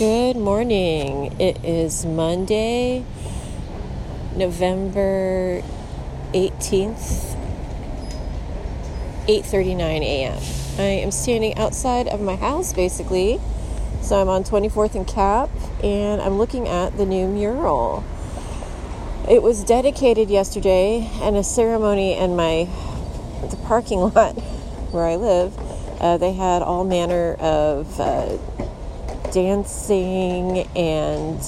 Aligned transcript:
Good 0.00 0.38
morning. 0.38 1.38
It 1.38 1.62
is 1.62 2.06
Monday, 2.06 3.04
November 4.34 5.60
18th, 6.32 7.36
8:39 9.28 10.00
a.m. 10.00 10.42
I 10.78 10.82
am 11.04 11.10
standing 11.10 11.54
outside 11.58 12.08
of 12.08 12.18
my 12.18 12.36
house 12.36 12.72
basically. 12.72 13.42
So 14.00 14.18
I'm 14.18 14.30
on 14.30 14.42
24th 14.42 14.94
and 14.94 15.06
Capp 15.06 15.50
and 15.84 16.22
I'm 16.22 16.38
looking 16.38 16.66
at 16.66 16.96
the 16.96 17.04
new 17.04 17.28
mural. 17.28 18.02
It 19.28 19.42
was 19.42 19.62
dedicated 19.62 20.30
yesterday 20.30 21.10
and 21.20 21.36
a 21.36 21.44
ceremony 21.44 22.16
in 22.16 22.36
my 22.36 22.70
the 23.50 23.58
parking 23.66 24.00
lot 24.14 24.32
where 24.92 25.04
I 25.04 25.16
live. 25.16 25.52
Uh, 26.00 26.16
they 26.16 26.32
had 26.32 26.62
all 26.62 26.84
manner 26.84 27.34
of 27.34 28.00
uh, 28.00 28.38
dancing 29.32 30.66
and 30.76 31.38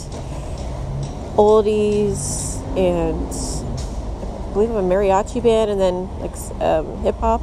oldies 1.37 2.61
and 2.77 3.29
I 3.29 4.53
believe 4.53 4.71
a 4.71 4.83
mariachi 4.83 5.43
band 5.43 5.71
and 5.71 5.81
then 5.81 6.09
like 6.21 6.37
um, 6.61 6.99
hip 6.99 7.17
hop. 7.17 7.41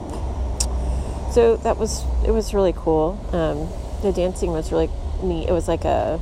So 1.31 1.57
that 1.57 1.77
was 1.77 2.03
it 2.25 2.31
was 2.31 2.53
really 2.53 2.73
cool. 2.73 3.20
Um, 3.34 3.70
the 4.02 4.12
dancing 4.12 4.52
was 4.52 4.71
really 4.71 4.89
neat. 5.21 5.49
It 5.49 5.52
was 5.52 5.67
like 5.67 5.85
a 5.85 6.20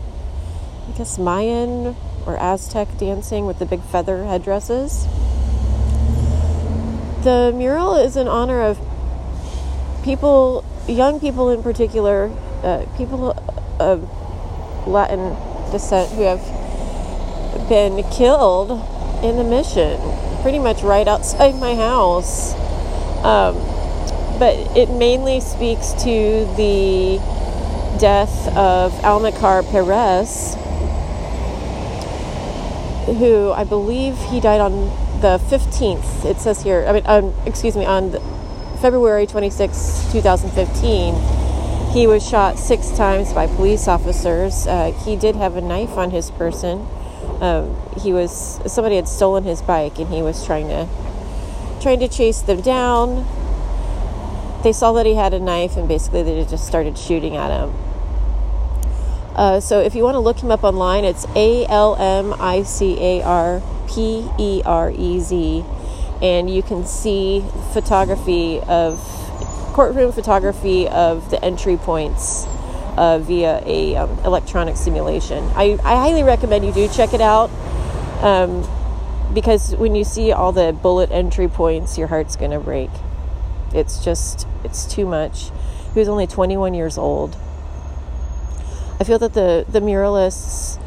I 0.88 0.98
guess 0.98 1.18
Mayan 1.18 1.96
or 2.26 2.38
Aztec 2.38 2.88
dancing 2.98 3.46
with 3.46 3.60
the 3.60 3.66
big 3.66 3.82
feather 3.82 4.26
headdresses. 4.26 5.06
The 7.24 7.52
mural 7.56 7.96
is 7.96 8.16
in 8.16 8.28
honor 8.28 8.62
of 8.62 8.80
people, 10.04 10.64
young 10.88 11.20
people 11.20 11.50
in 11.50 11.62
particular, 11.62 12.32
uh, 12.64 12.86
people 12.96 13.34
of 13.80 14.10
Latin 14.88 15.36
descent 15.72 16.12
who 16.14 16.22
have 16.24 16.42
been 17.70 18.04
killed 18.12 18.72
in 19.24 19.36
the 19.36 19.44
mission, 19.44 20.00
pretty 20.42 20.60
much 20.60 20.82
right 20.82 21.08
outside 21.08 21.56
my 21.56 21.76
house. 21.76 22.54
Um, 23.24 23.56
but 24.40 24.56
it 24.78 24.90
mainly 24.90 25.40
speaks 25.42 25.94
to 26.04 26.46
the 26.56 27.18
death 28.00 28.48
of 28.56 28.92
Almacar 29.02 29.70
Perez, 29.72 30.56
who 33.18 33.52
I 33.52 33.64
believe 33.64 34.18
he 34.30 34.40
died 34.40 34.62
on 34.62 34.86
the 35.22 35.40
15th. 35.50 36.26
It 36.26 36.38
says 36.38 36.62
here, 36.62 36.86
I 36.88 36.94
mean, 36.94 37.04
um, 37.06 37.34
excuse 37.46 37.76
me, 37.76 37.86
on 37.86 38.12
February 38.80 39.26
26, 39.26 40.12
2015 40.12 41.37
he 41.98 42.06
was 42.06 42.24
shot 42.24 42.60
six 42.60 42.92
times 42.92 43.34
by 43.34 43.48
police 43.48 43.88
officers. 43.88 44.68
Uh, 44.68 44.92
he 45.04 45.16
did 45.16 45.36
have 45.36 45.56
a 45.56 45.62
knife 45.62 45.98
on 45.98 46.12
his 46.12 46.30
person. 46.30 46.88
Um, 47.42 47.76
he 48.00 48.14
was 48.14 48.62
somebody 48.72 48.98
had 48.98 49.08
stolen 49.08 49.44
his 49.44 49.64
bike, 49.64 49.98
and 49.98 50.08
he 50.14 50.22
was 50.22 50.46
trying 50.46 50.68
to 50.68 50.88
trying 51.82 52.00
to 52.00 52.08
chase 52.08 52.42
them 52.42 52.62
down. 52.62 53.26
They 54.62 54.74
saw 54.74 54.94
that 54.94 55.08
he 55.08 55.16
had 55.16 55.34
a 55.34 55.40
knife, 55.40 55.76
and 55.76 55.88
basically 55.88 56.22
they 56.22 56.46
just 56.46 56.68
started 56.68 57.00
shooting 57.00 57.36
at 57.36 57.50
him. 57.50 57.74
Uh, 59.34 59.60
so 59.60 59.80
if 59.80 59.96
you 59.96 60.04
want 60.04 60.14
to 60.14 60.20
look 60.20 60.38
him 60.38 60.52
up 60.52 60.64
online, 60.64 61.04
it's 61.04 61.26
A 61.36 61.66
L 61.66 61.96
M 61.96 62.36
I 62.40 62.62
C 62.62 62.96
A 63.00 63.24
R 63.24 63.64
P 63.88 64.30
E 64.38 64.62
R 64.64 64.92
E 64.92 65.20
Z, 65.20 65.66
and 66.22 66.48
you 66.48 66.62
can 66.62 66.86
see 66.86 67.44
photography 67.74 68.60
of 68.68 69.17
courtroom 69.78 70.12
photography 70.12 70.88
of 70.88 71.30
the 71.30 71.46
entry 71.46 71.78
points 71.78 72.48
uh, 72.98 73.20
via 73.20 73.62
a 73.64 73.96
um, 73.96 74.10
electronic 74.26 74.76
simulation. 74.76 75.44
I, 75.56 75.78
I 75.84 75.98
highly 75.98 76.24
recommend 76.24 76.66
you 76.66 76.74
do 76.74 76.88
check 76.88 77.14
it 77.14 77.22
out 77.22 77.52
um, 78.24 78.68
because 79.36 79.76
when 79.76 79.94
you 79.94 80.04
see 80.04 80.32
all 80.32 80.52
the 80.52 80.74
bullet 80.74 81.12
entry 81.12 81.48
points, 81.48 81.96
your 81.96 82.08
heart's 82.08 82.36
going 82.36 82.50
to 82.50 82.60
break. 82.60 82.90
It's 83.72 84.04
just, 84.04 84.48
it's 84.64 84.84
too 84.84 85.06
much. 85.06 85.52
He 85.94 86.00
was 86.00 86.10
only 86.10 86.26
21 86.26 86.74
years 86.74 86.98
old. 86.98 87.38
I 89.00 89.04
feel 89.04 89.20
that 89.20 89.36
the, 89.36 89.64
the 89.70 89.80
muralists 89.80 90.82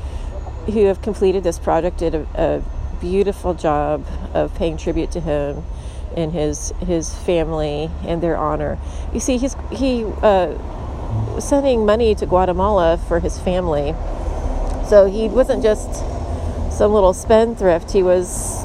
who 0.64 0.86
have 0.86 1.00
completed 1.00 1.44
this 1.44 1.60
project 1.60 1.98
did 1.98 2.16
a, 2.16 2.26
a 2.34 2.98
beautiful 3.00 3.54
job 3.54 4.04
of 4.34 4.52
paying 4.56 4.76
tribute 4.76 5.12
to 5.12 5.20
him 5.20 5.62
and 6.16 6.32
his 6.32 6.72
his 6.80 7.14
family 7.14 7.90
and 8.06 8.22
their 8.22 8.36
honor. 8.36 8.78
You 9.12 9.20
see, 9.20 9.38
he's 9.38 9.56
he 9.70 10.04
uh, 10.22 10.56
sending 11.40 11.86
money 11.86 12.14
to 12.14 12.26
Guatemala 12.26 12.98
for 13.08 13.20
his 13.20 13.38
family, 13.38 13.94
so 14.88 15.06
he 15.06 15.28
wasn't 15.28 15.62
just 15.62 15.92
some 16.70 16.92
little 16.92 17.12
spendthrift. 17.12 17.92
He 17.92 18.02
was. 18.02 18.64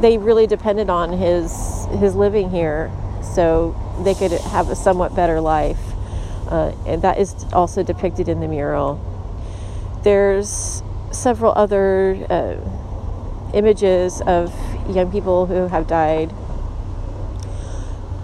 They 0.00 0.16
really 0.16 0.46
depended 0.46 0.88
on 0.88 1.12
his 1.12 1.86
his 1.98 2.14
living 2.14 2.50
here, 2.50 2.90
so 3.22 3.74
they 4.02 4.14
could 4.14 4.32
have 4.32 4.70
a 4.70 4.76
somewhat 4.76 5.14
better 5.14 5.40
life, 5.40 5.80
uh, 6.48 6.72
and 6.86 7.02
that 7.02 7.18
is 7.18 7.34
also 7.52 7.82
depicted 7.82 8.28
in 8.28 8.40
the 8.40 8.48
mural. 8.48 8.98
There's 10.02 10.82
several 11.10 11.52
other 11.54 12.16
uh, 12.30 12.56
images 13.54 14.20
of 14.22 14.54
young 14.88 15.10
people 15.10 15.46
who 15.46 15.68
have 15.68 15.86
died, 15.86 16.32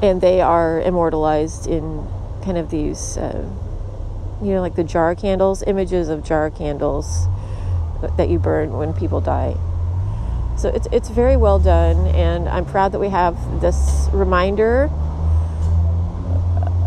and 0.02 0.20
they 0.20 0.40
are 0.40 0.80
immortalized 0.80 1.66
in 1.66 2.06
kind 2.44 2.58
of 2.58 2.70
these, 2.70 3.16
uh, 3.16 3.48
you 4.42 4.52
know, 4.52 4.60
like 4.60 4.74
the 4.76 4.84
jar 4.84 5.14
candles, 5.14 5.62
images 5.66 6.08
of 6.08 6.24
jar 6.24 6.50
candles 6.50 7.26
that 8.16 8.28
you 8.28 8.38
burn 8.38 8.72
when 8.72 8.92
people 8.92 9.20
die. 9.20 9.56
So 10.56 10.68
it's 10.68 10.88
it's 10.90 11.08
very 11.08 11.36
well 11.36 11.58
done, 11.58 12.06
and 12.08 12.48
I'm 12.48 12.64
proud 12.64 12.92
that 12.92 12.98
we 12.98 13.08
have 13.08 13.60
this 13.60 14.08
reminder 14.12 14.90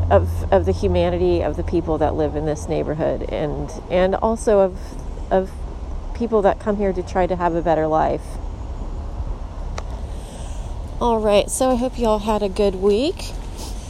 of 0.09 0.51
of 0.51 0.65
the 0.65 0.71
humanity 0.71 1.41
of 1.43 1.55
the 1.55 1.63
people 1.63 1.97
that 1.99 2.15
live 2.15 2.35
in 2.35 2.45
this 2.45 2.67
neighborhood, 2.67 3.29
and 3.29 3.71
and 3.91 4.15
also 4.15 4.59
of 4.59 4.77
of 5.29 5.51
people 6.19 6.41
that 6.41 6.59
come 6.59 6.75
here 6.75 6.91
to 6.91 7.01
try 7.01 7.25
to 7.25 7.37
have 7.37 7.55
a 7.55 7.61
better 7.61 7.87
life. 7.87 8.21
All 10.99 11.21
right, 11.21 11.49
so 11.49 11.71
I 11.71 11.75
hope 11.75 11.97
you 11.97 12.07
all 12.07 12.19
had 12.19 12.43
a 12.43 12.49
good 12.49 12.75
week. 12.75 13.31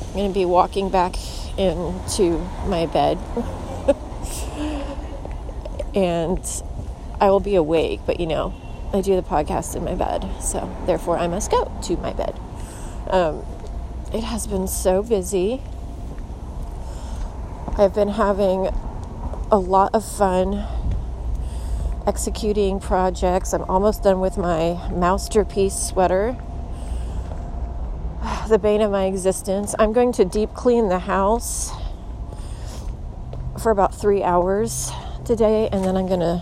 I'm 0.09 0.13
going 0.13 0.29
to 0.29 0.33
be 0.33 0.45
walking 0.45 0.91
back 0.91 1.15
into 1.57 2.37
my 2.67 2.85
bed. 2.85 3.17
and 5.95 6.39
I 7.19 7.31
will 7.31 7.39
be 7.39 7.55
awake, 7.55 8.01
but 8.05 8.19
you 8.19 8.27
know, 8.27 8.53
I 8.93 9.01
do 9.01 9.15
the 9.15 9.23
podcast 9.23 9.75
in 9.75 9.83
my 9.83 9.95
bed, 9.95 10.29
so 10.39 10.71
therefore 10.85 11.17
I 11.17 11.27
must 11.27 11.49
go 11.49 11.71
to 11.83 11.97
my 11.97 12.13
bed. 12.13 12.39
Um, 13.07 13.43
it 14.13 14.23
has 14.23 14.45
been 14.45 14.67
so 14.67 15.01
busy. 15.01 15.63
I've 17.75 17.95
been 17.95 18.09
having 18.09 18.69
a 19.51 19.57
lot 19.57 19.95
of 19.95 20.05
fun 20.05 20.67
executing 22.09 22.79
projects. 22.79 23.53
I'm 23.53 23.61
almost 23.69 24.01
done 24.01 24.19
with 24.19 24.35
my 24.35 24.89
masterpiece 24.89 25.75
sweater 25.75 26.35
the 28.49 28.57
bane 28.57 28.81
of 28.81 28.89
my 28.89 29.05
existence. 29.05 29.75
I'm 29.77 29.93
going 29.93 30.11
to 30.13 30.25
deep 30.25 30.55
clean 30.55 30.89
the 30.89 30.97
house 30.97 31.69
for 33.61 33.69
about 33.71 33.93
three 33.93 34.23
hours 34.23 34.91
today, 35.23 35.69
and 35.71 35.85
then 35.85 35.95
I'm 35.95 36.07
going 36.07 36.21
to 36.21 36.41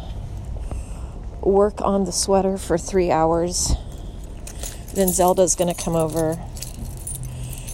work 1.42 1.82
on 1.82 2.06
the 2.06 2.14
sweater 2.14 2.58
for 2.58 2.78
three 2.78 3.12
hours. 3.12 3.74
Then 4.94 5.10
Zelda's 5.10 5.56
going 5.56 5.74
to 5.74 5.84
come 5.84 5.98
over 5.98 6.42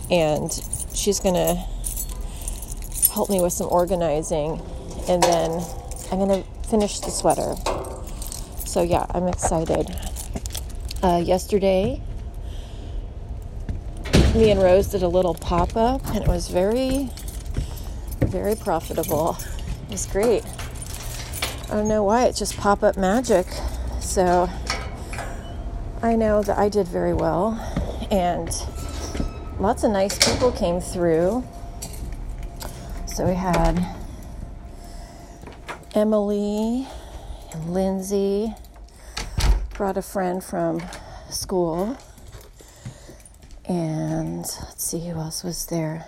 and 0.09 0.51
she's 0.95 1.19
going 1.19 1.35
to 1.35 1.63
help 3.13 3.29
me 3.29 3.39
with 3.39 3.53
some 3.53 3.67
organizing, 3.69 4.59
and 5.07 5.21
then 5.21 5.61
I'm 6.11 6.17
going 6.17 6.41
to 6.41 6.52
finish 6.73 7.01
the 7.01 7.11
sweater. 7.11 7.53
So, 8.65 8.81
yeah, 8.81 9.05
I'm 9.11 9.27
excited. 9.27 9.95
Uh, 11.03 11.21
yesterday, 11.23 12.01
me 14.33 14.49
and 14.49 14.59
Rose 14.59 14.87
did 14.87 15.03
a 15.03 15.07
little 15.07 15.35
pop 15.35 15.77
up, 15.77 16.03
and 16.07 16.23
it 16.23 16.27
was 16.27 16.47
very, 16.47 17.11
very 18.21 18.55
profitable. 18.55 19.37
It 19.83 19.91
was 19.91 20.07
great. 20.07 20.43
I 21.69 21.75
don't 21.75 21.87
know 21.87 22.03
why, 22.03 22.25
it's 22.25 22.39
just 22.39 22.57
pop 22.57 22.81
up 22.81 22.97
magic. 22.97 23.45
So 23.99 24.49
I 26.01 26.15
know 26.15 26.41
that 26.41 26.57
I 26.57 26.69
did 26.69 26.87
very 26.87 27.13
well, 27.13 27.51
and 28.09 28.49
lots 29.59 29.83
of 29.83 29.91
nice 29.91 30.17
people 30.17 30.51
came 30.51 30.81
through. 30.81 31.43
So 33.05 33.27
we 33.27 33.35
had 33.35 34.02
Emily 35.95 36.87
and 37.51 37.71
Lindsay, 37.71 38.55
brought 39.75 39.95
a 39.95 40.01
friend 40.01 40.43
from 40.43 40.81
school 41.29 41.95
and 43.65 44.39
let's 44.39 44.83
see 44.83 45.07
who 45.07 45.19
else 45.19 45.43
was 45.43 45.67
there. 45.67 46.05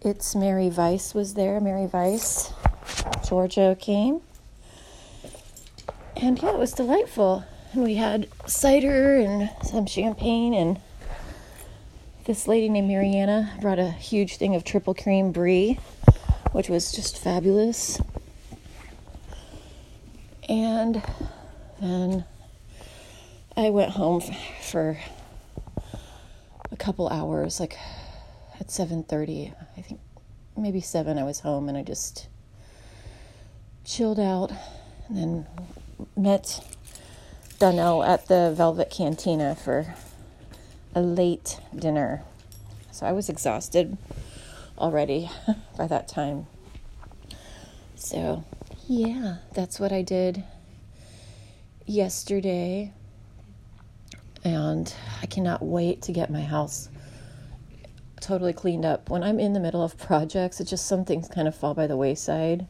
It's 0.00 0.34
Mary 0.34 0.70
Weiss 0.70 1.14
was 1.14 1.34
there. 1.34 1.60
Mary 1.60 1.86
Weiss. 1.86 2.52
Giorgio 3.24 3.76
came. 3.76 4.20
And 6.16 6.42
yeah, 6.42 6.54
it 6.54 6.58
was 6.58 6.72
delightful. 6.72 7.44
And 7.72 7.84
we 7.84 7.94
had 7.94 8.28
cider 8.46 9.14
and 9.14 9.50
some 9.62 9.86
champagne 9.86 10.52
and 10.52 10.80
this 12.24 12.48
lady 12.48 12.68
named 12.68 12.88
Mariana 12.88 13.52
brought 13.60 13.78
a 13.78 13.92
huge 13.92 14.36
thing 14.36 14.56
of 14.56 14.64
triple 14.64 14.94
cream 14.94 15.30
brie, 15.30 15.78
which 16.50 16.68
was 16.68 16.90
just 16.90 17.16
fabulous. 17.18 18.00
And 20.48 21.02
then 21.80 22.24
I 23.56 23.70
went 23.70 23.92
home 23.92 24.22
for 24.62 24.98
a 26.70 26.76
couple 26.76 27.08
hours, 27.08 27.60
like 27.60 27.78
at 28.60 28.68
7:30. 28.68 29.54
I 29.76 29.80
think 29.80 30.00
maybe 30.56 30.80
7 30.80 31.18
I 31.18 31.24
was 31.24 31.40
home 31.40 31.68
and 31.68 31.78
I 31.78 31.82
just 31.82 32.28
chilled 33.84 34.20
out 34.20 34.52
and 35.08 35.16
then 35.16 35.46
met 36.16 36.60
Donnell 37.58 38.02
at 38.02 38.26
the 38.28 38.52
Velvet 38.56 38.90
Cantina 38.90 39.54
for 39.54 39.94
a 40.94 41.00
late 41.00 41.58
dinner. 41.74 42.22
So 42.90 43.06
I 43.06 43.12
was 43.12 43.28
exhausted 43.28 43.96
already 44.78 45.30
by 45.76 45.86
that 45.86 46.08
time. 46.08 46.46
So, 47.96 48.44
yeah, 48.86 49.36
that's 49.54 49.80
what 49.80 49.92
I 49.92 50.02
did 50.02 50.44
yesterday. 51.86 52.92
And 54.44 54.92
I 55.22 55.26
cannot 55.26 55.62
wait 55.62 56.02
to 56.02 56.12
get 56.12 56.30
my 56.30 56.42
house 56.42 56.88
totally 58.20 58.52
cleaned 58.52 58.84
up. 58.84 59.10
When 59.10 59.22
I'm 59.22 59.40
in 59.40 59.52
the 59.52 59.60
middle 59.60 59.82
of 59.82 59.96
projects, 59.96 60.60
it's 60.60 60.70
just 60.70 60.86
some 60.86 61.04
things 61.04 61.28
kind 61.28 61.48
of 61.48 61.54
fall 61.54 61.74
by 61.74 61.86
the 61.86 61.96
wayside. 61.96 62.66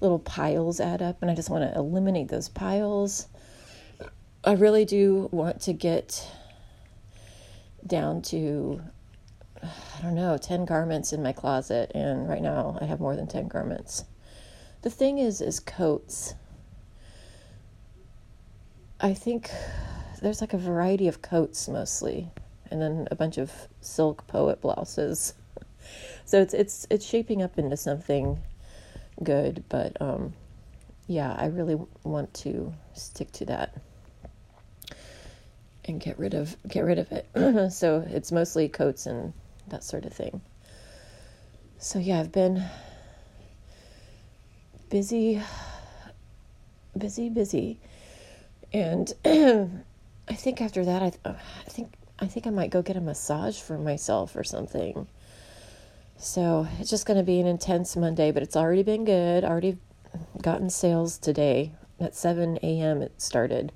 Little 0.00 0.18
piles 0.18 0.80
add 0.80 1.02
up, 1.02 1.22
and 1.22 1.30
I 1.30 1.34
just 1.34 1.50
want 1.50 1.64
to 1.64 1.78
eliminate 1.78 2.28
those 2.28 2.48
piles. 2.48 3.26
I 4.44 4.52
really 4.52 4.84
do 4.84 5.28
want 5.32 5.62
to 5.62 5.72
get 5.72 6.30
down 7.86 8.22
to 8.22 8.80
I 9.62 10.02
don't 10.02 10.14
know, 10.14 10.36
10 10.36 10.64
garments 10.66 11.12
in 11.12 11.22
my 11.22 11.32
closet 11.32 11.90
and 11.94 12.28
right 12.28 12.42
now 12.42 12.78
I 12.80 12.84
have 12.84 13.00
more 13.00 13.16
than 13.16 13.26
10 13.26 13.48
garments. 13.48 14.04
The 14.82 14.90
thing 14.90 15.18
is 15.18 15.40
is 15.40 15.60
coats. 15.60 16.34
I 19.00 19.14
think 19.14 19.50
there's 20.22 20.40
like 20.40 20.54
a 20.54 20.58
variety 20.58 21.08
of 21.08 21.22
coats 21.22 21.68
mostly 21.68 22.28
and 22.70 22.80
then 22.80 23.08
a 23.10 23.16
bunch 23.16 23.38
of 23.38 23.52
silk 23.80 24.26
poet 24.26 24.60
blouses. 24.60 25.34
So 26.24 26.40
it's 26.40 26.54
it's 26.54 26.86
it's 26.90 27.06
shaping 27.06 27.42
up 27.42 27.58
into 27.58 27.76
something 27.76 28.38
good, 29.22 29.64
but 29.68 30.00
um 30.00 30.34
yeah, 31.06 31.34
I 31.36 31.46
really 31.46 31.76
want 32.04 32.32
to 32.34 32.72
stick 32.92 33.32
to 33.32 33.46
that 33.46 33.74
and 35.86 35.98
get 35.98 36.18
rid 36.18 36.34
of 36.34 36.56
get 36.68 36.84
rid 36.84 36.98
of 36.98 37.10
it. 37.10 37.26
so 37.72 38.04
it's 38.08 38.30
mostly 38.30 38.68
coats 38.68 39.06
and 39.06 39.32
that 39.68 39.82
sort 39.82 40.04
of 40.04 40.12
thing. 40.12 40.40
So 41.78 41.98
yeah, 41.98 42.20
I've 42.20 42.32
been 42.32 42.62
busy 44.90 45.42
busy 46.96 47.28
busy 47.28 47.78
and 48.72 49.12
I 49.24 50.34
think 50.34 50.60
after 50.60 50.84
that 50.84 51.02
I, 51.02 51.12
I 51.24 51.34
think 51.68 51.92
I 52.20 52.26
think 52.26 52.46
I 52.46 52.50
might 52.50 52.70
go 52.70 52.82
get 52.82 52.96
a 52.96 53.00
massage 53.00 53.60
for 53.60 53.78
myself 53.78 54.34
or 54.34 54.42
something. 54.42 55.06
So 56.16 56.66
it's 56.80 56.90
just 56.90 57.06
going 57.06 57.16
to 57.16 57.22
be 57.22 57.38
an 57.38 57.46
intense 57.46 57.96
Monday, 57.96 58.32
but 58.32 58.42
it's 58.42 58.56
already 58.56 58.82
been 58.82 59.04
good. 59.04 59.44
Already 59.44 59.78
gotten 60.42 60.68
sales 60.68 61.16
today 61.16 61.72
at 62.00 62.16
7 62.16 62.58
a.m. 62.62 63.02
It 63.02 63.20
started. 63.22 63.70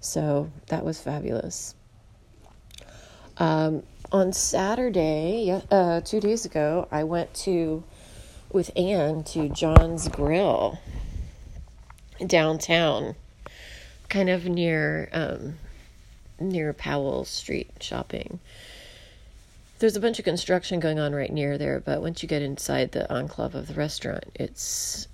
So 0.00 0.50
that 0.68 0.84
was 0.84 1.00
fabulous. 1.00 1.74
Um, 3.38 3.84
on 4.12 4.34
Saturday, 4.34 5.62
uh, 5.70 6.02
two 6.02 6.20
days 6.20 6.44
ago, 6.44 6.88
I 6.90 7.04
went 7.04 7.32
to 7.34 7.82
with 8.52 8.70
Anne 8.76 9.22
to 9.24 9.48
John's 9.48 10.08
Grill 10.08 10.78
downtown, 12.26 13.14
kind 14.08 14.28
of 14.28 14.44
near 14.44 15.08
um, 15.12 15.54
near 16.38 16.72
Powell 16.72 17.24
Street 17.24 17.70
shopping. 17.80 18.40
There's 19.78 19.96
a 19.96 20.00
bunch 20.00 20.18
of 20.18 20.24
construction 20.24 20.80
going 20.80 20.98
on 20.98 21.14
right 21.14 21.32
near 21.32 21.56
there, 21.56 21.80
but 21.80 22.02
once 22.02 22.22
you 22.22 22.28
get 22.28 22.42
inside 22.42 22.92
the 22.92 23.10
enclave 23.10 23.54
of 23.54 23.66
the 23.66 23.74
restaurant, 23.74 24.24
it's 24.34 25.08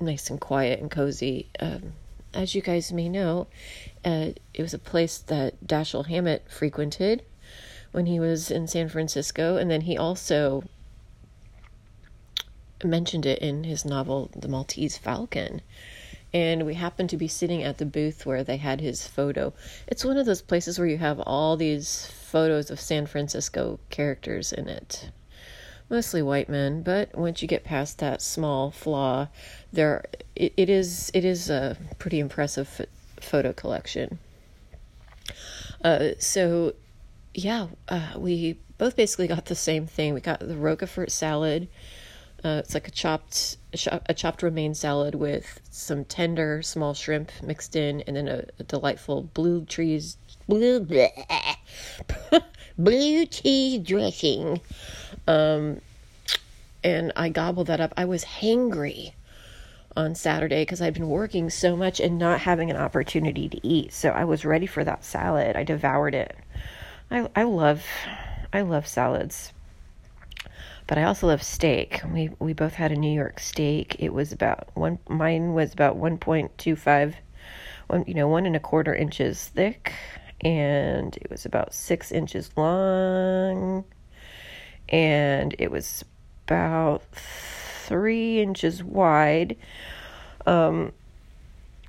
nice 0.00 0.30
and 0.30 0.40
quiet 0.40 0.78
and 0.80 0.90
cozy. 0.90 1.48
Um, 1.58 1.94
as 2.32 2.54
you 2.54 2.62
guys 2.62 2.92
may 2.92 3.08
know, 3.08 3.48
uh, 4.04 4.30
it 4.52 4.62
was 4.62 4.74
a 4.74 4.78
place 4.78 5.18
that 5.18 5.66
Dashiell 5.66 6.06
Hammett 6.06 6.44
frequented 6.48 7.24
when 7.90 8.06
he 8.06 8.20
was 8.20 8.50
in 8.50 8.68
San 8.68 8.88
Francisco, 8.88 9.56
and 9.56 9.70
then 9.70 9.82
he 9.82 9.96
also 9.96 10.64
mentioned 12.84 13.26
it 13.26 13.38
in 13.40 13.64
his 13.64 13.84
novel, 13.84 14.30
The 14.36 14.48
Maltese 14.48 14.98
Falcon. 14.98 15.60
And 16.32 16.66
we 16.66 16.74
happened 16.74 17.10
to 17.10 17.16
be 17.16 17.28
sitting 17.28 17.62
at 17.62 17.78
the 17.78 17.86
booth 17.86 18.26
where 18.26 18.42
they 18.42 18.56
had 18.56 18.80
his 18.80 19.06
photo. 19.06 19.52
It's 19.86 20.04
one 20.04 20.16
of 20.16 20.26
those 20.26 20.42
places 20.42 20.78
where 20.78 20.88
you 20.88 20.98
have 20.98 21.20
all 21.20 21.56
these 21.56 22.06
photos 22.06 22.70
of 22.70 22.80
San 22.80 23.06
Francisco 23.06 23.78
characters 23.90 24.52
in 24.52 24.68
it 24.68 25.10
mostly 25.90 26.22
white 26.22 26.48
men 26.48 26.82
but 26.82 27.14
once 27.14 27.42
you 27.42 27.46
get 27.46 27.62
past 27.62 27.98
that 27.98 28.22
small 28.22 28.70
flaw 28.70 29.28
there 29.70 30.02
it, 30.34 30.52
it 30.56 30.70
is 30.70 31.10
it 31.12 31.26
is 31.26 31.50
a 31.50 31.76
pretty 31.98 32.18
impressive 32.18 32.86
photo 33.24 33.52
collection. 33.52 34.18
Uh, 35.82 36.10
so, 36.18 36.74
yeah, 37.34 37.68
uh, 37.88 38.12
we 38.16 38.58
both 38.78 38.96
basically 38.96 39.26
got 39.26 39.46
the 39.46 39.54
same 39.54 39.86
thing. 39.86 40.14
We 40.14 40.20
got 40.20 40.40
the 40.40 40.56
Roquefort 40.56 41.10
salad. 41.10 41.68
Uh, 42.44 42.60
it's 42.62 42.74
like 42.74 42.86
a 42.86 42.90
chopped 42.90 43.56
a 44.06 44.14
chopped 44.14 44.42
romaine 44.42 44.74
salad 44.74 45.14
with 45.14 45.60
some 45.70 46.04
tender 46.04 46.60
small 46.62 46.92
shrimp 46.92 47.32
mixed 47.42 47.74
in, 47.74 48.02
and 48.02 48.16
then 48.16 48.28
a, 48.28 48.44
a 48.60 48.64
delightful 48.64 49.22
blue 49.22 49.64
cheese 49.64 50.18
blue 50.46 50.80
blue 52.78 53.26
cheese 53.26 53.78
dressing. 53.78 54.60
Um, 55.26 55.80
and 56.82 57.12
I 57.16 57.30
gobbled 57.30 57.68
that 57.68 57.80
up. 57.80 57.94
I 57.96 58.04
was 58.04 58.24
hangry 58.24 59.12
on 59.96 60.14
Saturday 60.14 60.62
because 60.62 60.82
I'd 60.82 60.94
been 60.94 61.08
working 61.08 61.48
so 61.48 61.76
much 61.76 61.98
and 61.98 62.18
not 62.18 62.40
having 62.40 62.70
an 62.70 62.76
opportunity 62.76 63.48
to 63.48 63.66
eat. 63.66 63.92
So 63.92 64.10
I 64.10 64.24
was 64.24 64.44
ready 64.44 64.66
for 64.66 64.84
that 64.84 65.04
salad. 65.04 65.56
I 65.56 65.64
devoured 65.64 66.14
it. 66.14 66.36
I 67.10 67.28
I 67.34 67.44
love 67.44 67.84
I 68.52 68.60
love 68.60 68.86
salads. 68.86 69.52
But 70.86 70.98
I 70.98 71.04
also 71.04 71.28
love 71.28 71.42
steak. 71.42 72.00
We 72.12 72.30
we 72.38 72.52
both 72.52 72.74
had 72.74 72.92
a 72.92 72.96
New 72.96 73.12
York 73.12 73.40
steak. 73.40 73.96
It 73.98 74.12
was 74.12 74.32
about 74.32 74.68
one 74.74 74.98
mine 75.08 75.54
was 75.54 75.72
about 75.72 75.96
1.25 75.96 77.14
you 78.06 78.14
know, 78.14 78.28
one 78.28 78.46
and 78.46 78.56
a 78.56 78.60
quarter 78.60 78.94
inches 78.94 79.48
thick 79.48 79.92
and 80.40 81.16
it 81.16 81.30
was 81.30 81.46
about 81.46 81.72
six 81.72 82.10
inches 82.12 82.50
long 82.56 83.84
and 84.88 85.54
it 85.58 85.70
was 85.70 86.04
about 86.46 87.02
three 87.12 88.40
inches 88.40 88.82
wide. 88.82 89.56
Um, 90.46 90.92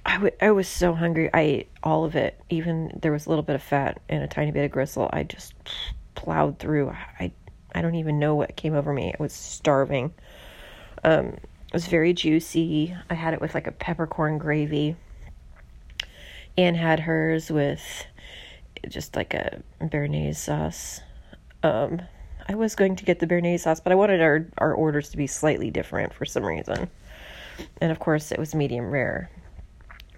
I, 0.06 0.14
w- 0.14 0.36
I 0.42 0.52
was 0.52 0.68
so 0.68 0.94
hungry. 0.94 1.30
I 1.34 1.42
ate 1.42 1.70
all 1.84 2.06
of 2.06 2.16
it. 2.16 2.40
Even 2.50 2.98
there 3.02 3.12
was 3.12 3.26
a 3.26 3.30
little 3.30 3.44
bit 3.44 3.56
of 3.56 3.64
fat 3.64 4.00
and 4.08 4.24
a 4.24 4.28
tiny 4.28 4.52
bit 4.52 4.66
of 4.66 4.72
gristle. 4.72 5.10
I 5.12 5.24
just 5.24 5.54
plowed 6.14 6.60
through. 6.60 6.90
I 7.20 7.32
I 7.76 7.82
don't 7.82 7.96
even 7.96 8.20
know 8.20 8.36
what 8.36 8.56
came 8.56 8.74
over 8.74 8.94
me. 8.94 9.14
I 9.14 9.22
was 9.22 9.34
starving. 9.34 10.14
Um, 11.04 11.28
it 11.28 11.74
was 11.74 11.88
very 11.88 12.14
juicy. 12.14 12.96
I 13.10 13.14
had 13.14 13.34
it 13.34 13.42
with 13.42 13.54
like 13.54 13.68
a 13.68 13.72
peppercorn 13.74 14.38
gravy. 14.38 14.96
Anne 16.58 16.76
had 16.76 17.02
hers 17.02 17.52
with 17.52 17.82
just 18.88 19.18
like 19.18 19.34
a 19.34 19.62
béarnaise 19.82 20.38
sauce. 20.38 21.02
Um, 21.64 22.02
I 22.48 22.56
was 22.56 22.76
going 22.76 22.96
to 22.96 23.04
get 23.04 23.20
the 23.20 23.28
béarnaise 23.28 23.62
sauce, 23.62 23.82
but 23.82 23.92
I 23.92 23.96
wanted 23.96 24.22
our, 24.22 24.48
our 24.58 24.74
orders 24.74 25.10
to 25.10 25.18
be 25.18 25.28
slightly 25.28 25.70
different 25.70 26.14
for 26.14 26.24
some 26.24 26.46
reason. 26.46 26.90
And 27.82 27.92
of 27.92 28.00
course, 28.00 28.32
it 28.32 28.40
was 28.40 28.56
medium 28.56 28.90
rare. 28.90 29.30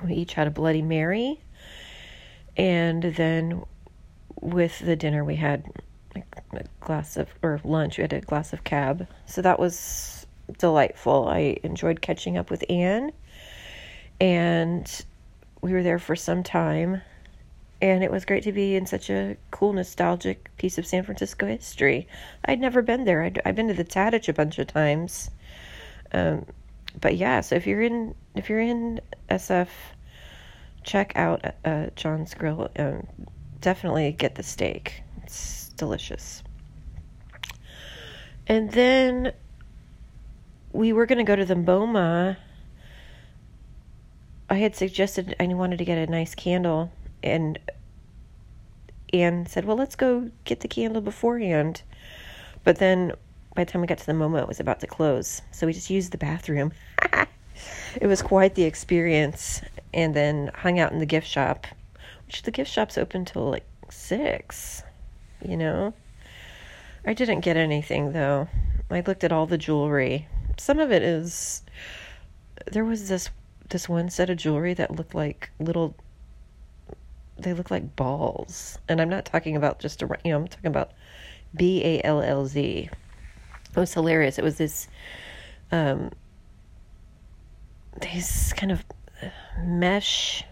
We 0.03 0.13
each 0.13 0.35
had 0.35 0.45
a 0.45 0.51
Bloody 0.51 0.83
Mary. 0.83 1.41
And 2.55 3.01
then 3.01 3.63
with 4.41 4.77
the 4.79 4.95
dinner, 4.95 5.23
we 5.23 5.37
had 5.37 5.65
a 6.53 6.63
glass 6.79 7.17
of, 7.17 7.29
or 7.41 7.59
lunch, 7.63 7.97
we 7.97 8.03
had 8.03 8.13
a 8.13 8.21
glass 8.21 8.53
of 8.53 8.63
cab. 8.63 9.07
So 9.25 9.41
that 9.41 9.59
was 9.59 10.25
delightful. 10.57 11.27
I 11.27 11.57
enjoyed 11.63 12.01
catching 12.01 12.37
up 12.37 12.49
with 12.49 12.63
Anne. 12.69 13.11
And 14.19 15.05
we 15.61 15.73
were 15.73 15.83
there 15.83 15.99
for 15.99 16.15
some 16.15 16.43
time 16.43 17.01
and 17.81 18.03
it 18.03 18.11
was 18.11 18.25
great 18.25 18.43
to 18.43 18.51
be 18.51 18.75
in 18.75 18.85
such 18.85 19.09
a 19.09 19.37
cool, 19.51 19.73
nostalgic 19.73 20.55
piece 20.57 20.77
of 20.77 20.85
San 20.85 21.03
Francisco 21.03 21.45
history. 21.45 22.07
I'd 22.45 22.59
never 22.59 22.81
been 22.81 23.05
there. 23.05 23.21
I'd, 23.21 23.41
I'd 23.45 23.55
been 23.55 23.67
to 23.67 23.73
the 23.73 23.85
Tadich 23.85 24.27
a 24.27 24.33
bunch 24.33 24.57
of 24.57 24.67
times, 24.67 25.29
um, 26.11 26.45
but 26.99 27.15
yeah, 27.17 27.41
so 27.41 27.55
if 27.55 27.67
you're 27.67 27.81
in 27.81 28.15
if 28.35 28.49
you're 28.49 28.59
in 28.59 28.99
SF, 29.29 29.67
check 30.83 31.13
out 31.15 31.53
uh, 31.63 31.87
John's 31.95 32.33
Grill. 32.33 32.69
Um, 32.79 33.05
definitely 33.61 34.11
get 34.11 34.35
the 34.35 34.43
steak. 34.43 35.03
It's 35.23 35.56
delicious. 35.77 36.43
And 38.47 38.71
then 38.71 39.33
we 40.71 40.93
were 40.93 41.05
going 41.05 41.17
to 41.17 41.23
go 41.23 41.35
to 41.35 41.45
the 41.45 41.55
MoMA. 41.55 42.37
I 44.49 44.55
had 44.55 44.75
suggested 44.75 45.35
I 45.39 45.47
wanted 45.47 45.77
to 45.79 45.85
get 45.85 45.97
a 45.97 46.09
nice 46.09 46.33
candle, 46.33 46.91
and 47.21 47.59
Anne 49.11 49.45
said, 49.45 49.65
"Well, 49.65 49.75
let's 49.75 49.95
go 49.95 50.31
get 50.45 50.61
the 50.61 50.67
candle 50.67 51.01
beforehand." 51.01 51.81
But 52.63 52.77
then, 52.77 53.13
by 53.55 53.65
the 53.65 53.71
time 53.71 53.81
we 53.81 53.87
got 53.87 53.97
to 53.97 54.05
the 54.05 54.13
MoMA, 54.13 54.41
it 54.41 54.47
was 54.47 54.59
about 54.59 54.79
to 54.81 54.87
close, 54.87 55.41
so 55.51 55.67
we 55.67 55.73
just 55.73 55.89
used 55.89 56.11
the 56.11 56.17
bathroom. 56.17 56.71
it 57.99 58.07
was 58.07 58.21
quite 58.21 58.55
the 58.55 58.63
experience, 58.63 59.61
and 59.93 60.15
then 60.15 60.51
hung 60.53 60.79
out 60.79 60.93
in 60.93 60.99
the 60.99 61.05
gift 61.05 61.27
shop, 61.27 61.67
which 62.25 62.43
the 62.43 62.51
gift 62.51 62.71
shop's 62.71 62.97
open 62.97 63.25
till 63.25 63.49
like 63.49 63.65
six. 63.89 64.83
You 65.47 65.55
know, 65.55 65.93
I 67.05 67.13
didn't 67.13 67.39
get 67.39 67.55
anything 67.55 68.11
though. 68.11 68.49
I 68.91 68.99
looked 68.99 69.23
at 69.23 69.31
all 69.31 69.45
the 69.45 69.57
jewelry. 69.57 70.27
Some 70.57 70.77
of 70.79 70.91
it 70.91 71.01
is. 71.01 71.63
There 72.69 72.83
was 72.83 73.07
this 73.07 73.29
this 73.69 73.87
one 73.87 74.09
set 74.09 74.29
of 74.29 74.37
jewelry 74.37 74.73
that 74.73 74.95
looked 74.95 75.15
like 75.15 75.49
little 75.59 75.95
they 77.39 77.53
look 77.53 77.69
like 77.69 77.95
balls 77.95 78.79
and 78.87 78.99
i'm 78.99 79.09
not 79.09 79.25
talking 79.25 79.55
about 79.55 79.77
just 79.79 80.01
a 80.01 80.07
you 80.23 80.31
know 80.31 80.37
i'm 80.37 80.47
talking 80.47 80.67
about 80.67 80.91
b-a-l-l-z 81.55 82.89
it 83.69 83.79
was 83.79 83.93
hilarious 83.93 84.39
it 84.39 84.43
was 84.43 84.57
this 84.57 84.87
um 85.71 86.09
these 88.01 88.53
kind 88.55 88.71
of 88.71 88.83
mesh 89.59 90.43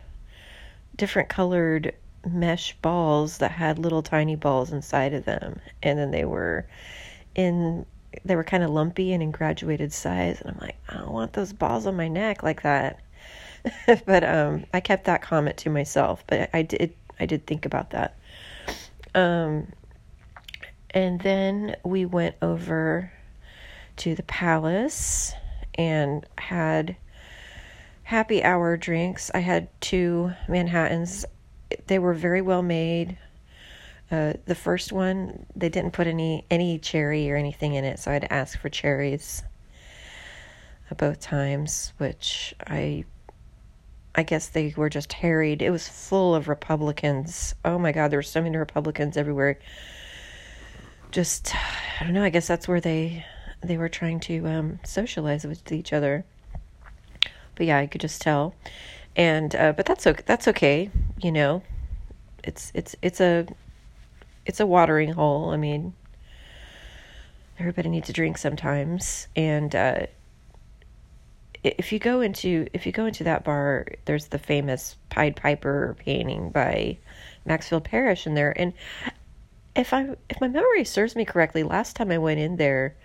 different 0.95 1.29
colored 1.29 1.93
mesh 2.25 2.75
balls 2.81 3.37
that 3.39 3.51
had 3.51 3.79
little 3.79 4.01
tiny 4.01 4.35
balls 4.35 4.71
inside 4.71 5.13
of 5.13 5.25
them 5.25 5.59
and 5.83 5.97
then 5.99 6.11
they 6.11 6.25
were 6.25 6.65
in 7.35 7.85
they 8.23 8.35
were 8.35 8.43
kind 8.43 8.63
of 8.63 8.69
lumpy 8.69 9.13
and 9.13 9.21
in 9.21 9.31
graduated 9.31 9.91
size 9.91 10.41
and 10.41 10.51
i'm 10.51 10.57
like 10.59 10.77
i 10.89 10.97
don't 10.97 11.11
want 11.11 11.33
those 11.33 11.53
balls 11.53 11.85
on 11.85 11.95
my 11.95 12.07
neck 12.07 12.43
like 12.43 12.63
that 12.63 12.99
but 14.05 14.23
um, 14.23 14.65
I 14.73 14.79
kept 14.79 15.05
that 15.05 15.21
comment 15.21 15.57
to 15.57 15.69
myself. 15.69 16.23
But 16.27 16.49
I 16.53 16.61
did 16.61 16.93
I 17.19 17.25
did 17.25 17.45
think 17.45 17.65
about 17.65 17.91
that. 17.91 18.15
Um, 19.13 19.71
and 20.91 21.19
then 21.21 21.75
we 21.83 22.05
went 22.05 22.35
over 22.41 23.11
to 23.97 24.15
the 24.15 24.23
palace 24.23 25.33
and 25.75 26.25
had 26.37 26.95
happy 28.03 28.43
hour 28.43 28.77
drinks. 28.77 29.31
I 29.33 29.39
had 29.39 29.69
two 29.81 30.33
Manhattans. 30.47 31.25
They 31.87 31.99
were 31.99 32.13
very 32.13 32.41
well 32.41 32.61
made. 32.61 33.17
Uh, 34.11 34.33
the 34.45 34.55
first 34.55 34.91
one, 34.91 35.45
they 35.55 35.69
didn't 35.69 35.91
put 35.91 36.07
any 36.07 36.45
any 36.49 36.77
cherry 36.79 37.31
or 37.31 37.35
anything 37.35 37.73
in 37.73 37.83
it, 37.83 37.99
so 37.99 38.11
I 38.11 38.13
had 38.13 38.23
to 38.23 38.33
ask 38.33 38.59
for 38.59 38.69
cherries 38.69 39.43
both 40.97 41.19
times, 41.19 41.93
which 41.97 42.53
I 42.67 43.05
I 44.13 44.23
guess 44.23 44.47
they 44.47 44.73
were 44.77 44.89
just 44.89 45.11
harried. 45.11 45.61
It 45.61 45.71
was 45.71 45.87
full 45.89 46.35
of 46.35 46.47
Republicans. 46.47 47.53
Oh 47.65 47.77
my 47.77 47.91
God, 47.91 48.11
there 48.11 48.19
were 48.19 48.23
so 48.23 48.41
many 48.41 48.55
Republicans 48.55 49.17
everywhere. 49.17 49.59
Just, 51.11 51.53
I 51.99 52.03
don't 52.03 52.13
know. 52.13 52.23
I 52.23 52.29
guess 52.29 52.47
that's 52.47 52.67
where 52.67 52.81
they 52.81 53.25
they 53.63 53.77
were 53.77 53.89
trying 53.89 54.19
to 54.19 54.45
um, 54.47 54.79
socialize 54.85 55.45
with 55.45 55.71
each 55.71 55.91
other. 55.91 56.23
But 57.55 57.65
yeah, 57.65 57.79
I 57.79 57.87
could 57.87 58.01
just 58.01 58.21
tell. 58.21 58.53
And 59.15 59.55
uh, 59.55 59.73
but 59.73 59.85
that's 59.85 60.05
okay. 60.07 60.23
That's 60.25 60.47
okay. 60.49 60.89
You 61.21 61.31
know, 61.31 61.63
it's 62.43 62.71
it's 62.75 62.95
it's 63.01 63.21
a 63.21 63.47
it's 64.45 64.59
a 64.59 64.65
watering 64.65 65.13
hole. 65.13 65.51
I 65.51 65.57
mean, 65.57 65.93
everybody 67.59 67.89
needs 67.89 68.09
a 68.09 68.13
drink 68.13 68.37
sometimes, 68.37 69.27
and 69.35 69.73
uh, 69.75 70.07
if 71.63 71.91
you 71.91 71.99
go 71.99 72.21
into 72.21 72.67
if 72.73 72.85
you 72.85 72.91
go 72.91 73.05
into 73.05 73.23
that 73.23 73.43
bar, 73.43 73.87
there's 74.05 74.27
the 74.27 74.37
famous 74.37 74.95
Pied 75.09 75.35
Piper 75.35 75.95
painting 75.99 76.49
by 76.49 76.97
Maxfield 77.45 77.83
Parrish 77.83 78.27
in 78.27 78.35
there. 78.35 78.53
And 78.59 78.73
if 79.75 79.91
I 79.93 80.09
if 80.29 80.39
my 80.39 80.47
memory 80.47 80.83
serves 80.83 81.15
me 81.15 81.25
correctly, 81.25 81.63
last 81.63 81.95
time 81.95 82.11
I 82.11 82.17
went 82.17 82.39
in 82.39 82.57
there, 82.57 82.95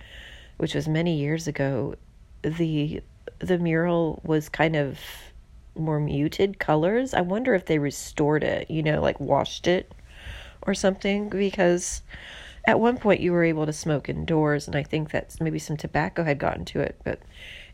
which 0.58 0.74
was 0.74 0.88
many 0.88 1.16
years 1.16 1.48
ago, 1.48 1.94
the 2.42 3.02
the 3.38 3.58
mural 3.58 4.20
was 4.24 4.48
kind 4.48 4.76
of 4.76 4.98
more 5.74 6.00
muted 6.00 6.58
colors. 6.58 7.14
I 7.14 7.20
wonder 7.20 7.54
if 7.54 7.66
they 7.66 7.78
restored 7.78 8.44
it, 8.44 8.70
you 8.70 8.82
know, 8.82 9.00
like 9.00 9.20
washed 9.20 9.66
it 9.66 9.92
or 10.62 10.74
something 10.74 11.28
because 11.28 12.02
at 12.66 12.78
one 12.78 12.98
point 12.98 13.20
you 13.20 13.32
were 13.32 13.44
able 13.44 13.66
to 13.66 13.72
smoke 13.72 14.08
indoors 14.08 14.66
and 14.66 14.76
I 14.76 14.82
think 14.82 15.10
that 15.10 15.36
maybe 15.40 15.58
some 15.58 15.76
tobacco 15.76 16.24
had 16.24 16.38
gotten 16.38 16.64
to 16.66 16.80
it, 16.80 17.00
but 17.04 17.20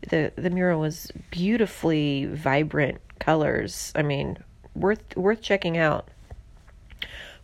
the 0.09 0.31
the 0.35 0.49
mural 0.49 0.79
was 0.79 1.11
beautifully 1.31 2.25
vibrant 2.25 2.99
colors. 3.19 3.91
I 3.95 4.03
mean, 4.03 4.37
worth 4.75 5.15
worth 5.15 5.41
checking 5.41 5.77
out. 5.77 6.07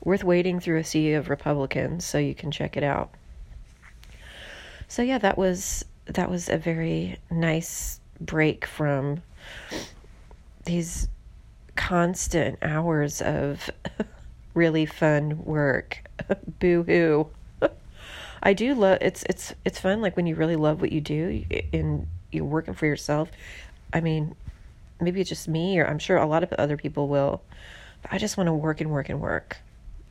Worth 0.04 0.24
wading 0.24 0.60
through 0.60 0.80
a 0.80 0.84
sea 0.84 1.14
of 1.14 1.30
Republicans 1.30 2.04
so 2.04 2.18
you 2.18 2.36
can 2.36 2.52
check 2.52 2.76
it 2.76 2.84
out. 2.84 3.12
So 4.88 5.02
yeah, 5.02 5.18
that 5.20 5.38
was 5.38 5.86
that 6.06 6.30
was 6.30 6.50
a 6.50 6.58
very 6.58 7.18
nice 7.32 8.00
break 8.20 8.66
from 8.66 9.22
these 10.66 11.08
constant 11.76 12.60
hours 12.62 13.22
of 13.22 13.70
really 14.54 14.86
fun 14.86 15.44
work. 15.44 16.10
Boo 16.60 16.84
hoo. 16.84 17.28
I 18.44 18.54
do 18.54 18.76
love 18.76 19.00
it's 19.02 19.24
it's 19.24 19.54
it's 19.66 19.80
fun 19.80 20.02
like 20.02 20.16
when 20.16 20.28
you 20.28 20.36
really 20.36 20.56
love 20.56 20.82
what 20.82 20.92
you 20.92 21.02
do 21.02 21.44
and 21.72 22.08
you're 22.32 22.46
working 22.46 22.74
for 22.74 22.86
yourself. 22.86 23.30
I 23.94 24.02
mean, 24.02 24.36
maybe 25.00 25.22
it's 25.22 25.30
just 25.30 25.48
me, 25.48 25.80
or 25.80 25.86
I'm 25.86 26.00
sure 26.00 26.18
a 26.18 26.26
lot 26.26 26.44
of 26.44 26.52
other 26.54 26.78
people 26.78 27.08
will. 27.08 27.42
But 28.02 28.14
I 28.14 28.18
just 28.18 28.38
want 28.38 28.48
to 28.48 28.54
work 28.54 28.82
and 28.82 28.92
work 28.92 29.10
and 29.10 29.22
work. 29.22 29.58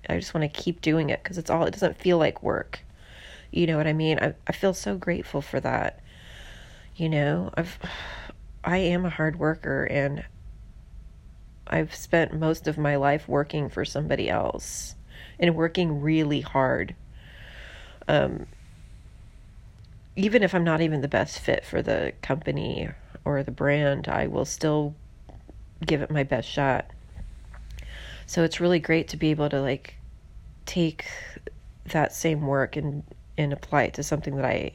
I 0.09 0.17
just 0.17 0.35
want 0.35 0.43
to 0.53 0.61
keep 0.61 0.81
doing 0.81 1.11
it 1.11 1.23
because 1.23 1.39
it's 1.39 1.51
all. 1.51 1.65
It 1.65 1.73
doesn't 1.73 1.99
feel 1.99 2.19
like 2.19 2.43
work. 2.43 2.81
You 3.51 3.67
know 3.67 3.77
what 3.77 3.87
I 3.87 3.93
mean? 3.93 4.19
I 4.21 4.35
I 4.47 4.53
feel 4.53 4.75
so 4.75 4.97
grateful 4.97 5.43
for 5.43 5.61
that. 5.61 6.01
You 6.97 7.09
know, 7.09 7.51
I've 7.55 7.79
I 8.65 8.79
am 8.79 9.05
a 9.05 9.11
hard 9.11 9.39
worker 9.39 9.85
and 9.85 10.25
I've 11.73 11.95
spent 11.95 12.39
most 12.39 12.69
of 12.69 12.77
my 12.77 12.97
life 12.97 13.27
working 13.27 13.71
for 13.71 13.87
somebody 13.87 14.29
else 14.29 14.95
and 15.39 15.57
working 15.57 16.03
really 16.03 16.43
hard. 16.43 16.95
Um, 18.07 18.47
even 20.15 20.43
if 20.43 20.55
I'm 20.55 20.65
not 20.65 20.83
even 20.83 21.01
the 21.01 21.09
best 21.09 21.41
fit 21.41 21.65
for 21.65 21.81
the 21.81 22.13
company 22.21 22.91
or 23.25 23.43
the 23.43 23.51
brand, 23.51 24.07
I 24.07 24.27
will 24.27 24.45
still 24.45 24.95
give 25.87 26.03
it 26.03 26.11
my 26.11 26.25
best 26.25 26.47
shot. 26.47 26.91
So 28.27 28.45
it's 28.45 28.61
really 28.61 28.79
great 28.79 29.09
to 29.09 29.17
be 29.17 29.31
able 29.31 29.49
to 29.49 29.63
like 29.63 29.95
take 30.67 31.07
that 31.87 32.13
same 32.13 32.43
work 32.43 32.77
and 32.77 33.03
and 33.39 33.51
apply 33.51 33.85
it 33.85 33.95
to 33.95 34.03
something 34.03 34.37
that 34.37 34.45
I 34.45 34.73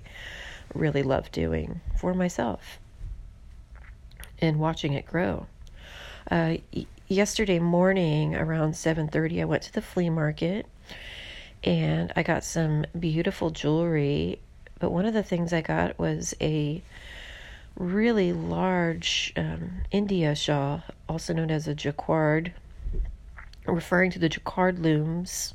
really 0.74 1.04
love 1.04 1.32
doing 1.32 1.80
for 2.00 2.16
myself 2.16 2.80
and 4.40 4.60
watching 4.60 4.94
it 4.94 5.06
grow. 5.06 5.46
Uh, 6.30 6.58
yesterday 7.08 7.60
morning 7.60 8.36
around 8.36 8.74
7:30 8.74 9.42
I 9.42 9.46
went 9.46 9.64
to 9.64 9.74
the 9.74 9.82
flea 9.82 10.10
market 10.10 10.66
and 11.64 12.12
I 12.16 12.24
got 12.24 12.44
some 12.44 12.86
beautiful 13.00 13.50
jewelry 13.50 14.40
but 14.80 14.92
one 14.92 15.06
of 15.06 15.14
the 15.14 15.24
things 15.24 15.54
I 15.54 15.62
got 15.62 15.98
was 15.98 16.36
a 16.40 16.82
really 17.78 18.34
large 18.34 19.34
um, 19.36 19.82
India 19.92 20.36
shawl, 20.36 20.84
also 21.08 21.34
known 21.34 21.52
as 21.52 21.68
a 21.68 21.76
jacquard, 21.76 22.54
referring 23.66 24.12
to 24.12 24.20
the 24.20 24.30
jacquard 24.30 24.80
looms. 24.80 25.54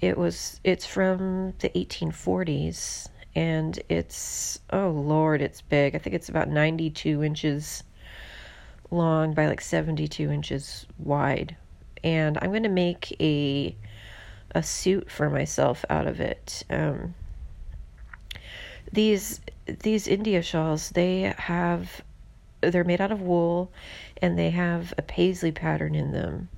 It 0.00 0.16
was 0.16 0.60
it's 0.62 0.86
from 0.86 1.54
the 1.58 1.70
1840s 1.70 3.08
and 3.34 3.78
it's 3.88 4.60
oh 4.70 4.90
lord, 4.90 5.42
it's 5.42 5.60
big. 5.60 5.94
I 5.94 5.98
think 5.98 6.14
it's 6.14 6.28
about 6.28 6.48
92 6.48 7.24
inches 7.24 7.82
long 8.90 9.34
by 9.34 9.46
like 9.46 9.60
72 9.60 10.30
inches 10.30 10.86
wide. 10.98 11.56
And 12.02 12.38
I'm 12.40 12.50
going 12.50 12.62
to 12.62 12.68
make 12.68 13.16
a 13.20 13.76
a 14.52 14.62
suit 14.62 15.10
for 15.10 15.28
myself 15.28 15.84
out 15.90 16.06
of 16.06 16.20
it. 16.20 16.64
Um, 16.70 17.14
these 18.92 19.40
these 19.80 20.08
India 20.08 20.42
shawls 20.42 20.90
they 20.90 21.34
have 21.36 22.02
they're 22.62 22.84
made 22.84 23.00
out 23.00 23.12
of 23.12 23.20
wool 23.20 23.70
and 24.22 24.38
they 24.38 24.50
have 24.50 24.94
a 24.96 25.02
paisley 25.02 25.52
pattern 25.52 25.94
in 25.94 26.12
them 26.12 26.48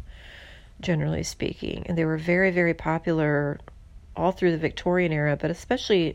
generally 0.80 1.24
speaking 1.24 1.84
and 1.86 1.98
they 1.98 2.04
were 2.04 2.16
very 2.16 2.50
very 2.52 2.72
popular 2.72 3.58
all 4.16 4.30
through 4.30 4.52
the 4.52 4.58
Victorian 4.58 5.12
era 5.12 5.36
but 5.36 5.50
especially 5.50 6.14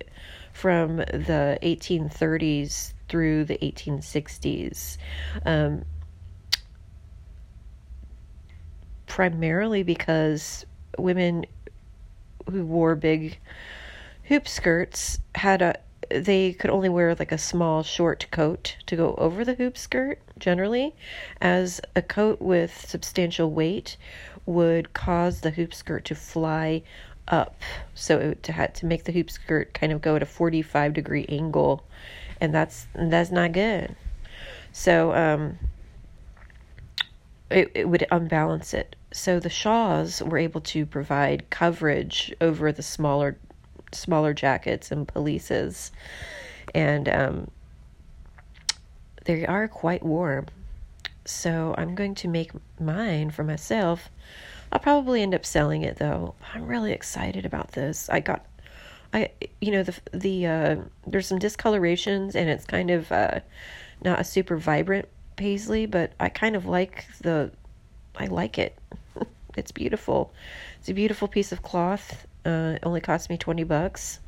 from 0.54 0.98
the 0.98 1.60
1830s 1.62 2.94
through 3.10 3.46
the 3.46 3.58
1860s. 3.58 4.98
Um, 5.46 5.84
primarily 9.16 9.82
because 9.82 10.66
women 10.98 11.46
who 12.52 12.66
wore 12.66 12.96
big 12.96 13.40
hoop 14.26 14.46
skirts 14.46 15.22
had 15.36 15.62
a 15.62 15.74
they 16.10 16.52
could 16.52 16.70
only 16.70 16.90
wear 16.90 17.16
like 17.16 17.32
a 17.32 17.38
small 17.38 17.82
short 17.82 18.28
coat 18.30 18.76
to 18.86 18.98
go 18.98 19.16
over 19.18 19.46
the 19.46 19.54
hoop 19.54 19.78
skirt 19.78 20.20
generally 20.38 20.94
as 21.40 21.80
a 21.96 22.02
coat 22.02 22.42
with 22.42 22.86
substantial 22.90 23.50
weight 23.50 23.96
would 24.46 24.92
cause 24.92 25.40
the 25.40 25.52
hoop 25.52 25.74
skirt 25.74 26.04
to 26.04 26.14
fly 26.14 26.84
up. 27.30 27.62
So 27.94 28.20
it 28.20 28.46
had 28.46 28.76
to 28.76 28.86
make 28.86 29.06
the 29.06 29.14
hoop 29.14 29.32
skirt 29.32 29.74
kind 29.74 29.94
of 29.94 30.02
go 30.02 30.18
at 30.18 30.24
a 30.24 30.26
45 30.26 30.94
degree 30.94 31.26
angle 31.30 31.86
and 32.42 32.54
that's 32.54 32.88
that's 32.94 33.32
not 33.32 33.54
good. 33.54 33.96
So 34.74 35.14
um 35.14 35.58
it, 37.50 37.72
it 37.74 37.88
would 37.88 38.06
unbalance 38.12 38.74
it 38.74 38.98
so 39.16 39.40
the 39.40 39.50
shaws 39.50 40.22
were 40.22 40.38
able 40.38 40.62
to 40.62 40.86
provide 40.86 41.50
coverage 41.50 42.34
over 42.42 42.72
the 42.72 42.84
smaller 42.84 43.38
smaller 43.92 44.34
jackets 44.34 44.92
and 44.92 45.08
pelisses 45.08 45.92
and 46.74 47.08
um 47.08 47.50
they 49.26 49.46
are 49.46 49.68
quite 49.68 50.04
warm 50.04 50.46
so 51.24 51.74
i'm 51.78 51.96
going 51.96 52.14
to 52.14 52.28
make 52.28 52.52
mine 52.80 53.30
for 53.30 53.44
myself 53.44 54.10
I'll 54.76 54.80
probably 54.80 55.22
end 55.22 55.34
up 55.34 55.46
selling 55.46 55.84
it 55.84 55.98
though. 55.98 56.36
I'm 56.54 56.68
really 56.68 56.92
excited 56.92 57.46
about 57.46 57.72
this. 57.72 58.10
I 58.10 58.20
got 58.20 58.46
I 59.14 59.32
you 59.62 59.72
know 59.72 59.84
the 59.84 59.96
the 60.12 60.48
uh 60.48 60.76
there's 61.08 61.28
some 61.28 61.40
discolorations 61.40 62.36
and 62.36 62.50
it's 62.50 62.66
kind 62.66 62.92
of 62.92 63.10
uh 63.10 63.40
not 64.04 64.20
a 64.20 64.26
super 64.26 64.58
vibrant 64.58 65.08
paisley, 65.38 65.86
but 65.86 66.12
I 66.20 66.28
kind 66.28 66.58
of 66.58 66.66
like 66.66 67.06
the 67.22 67.52
I 68.18 68.28
like 68.28 68.58
it. 68.58 68.78
it's 69.58 69.72
beautiful. 69.72 70.34
It's 70.80 70.90
a 70.90 70.94
beautiful 70.94 71.28
piece 71.28 71.52
of 71.52 71.62
cloth. 71.62 72.26
Uh 72.46 72.74
it 72.76 72.84
only 72.84 73.02
cost 73.02 73.30
me 73.30 73.38
20 73.38 73.64
bucks. 73.64 74.20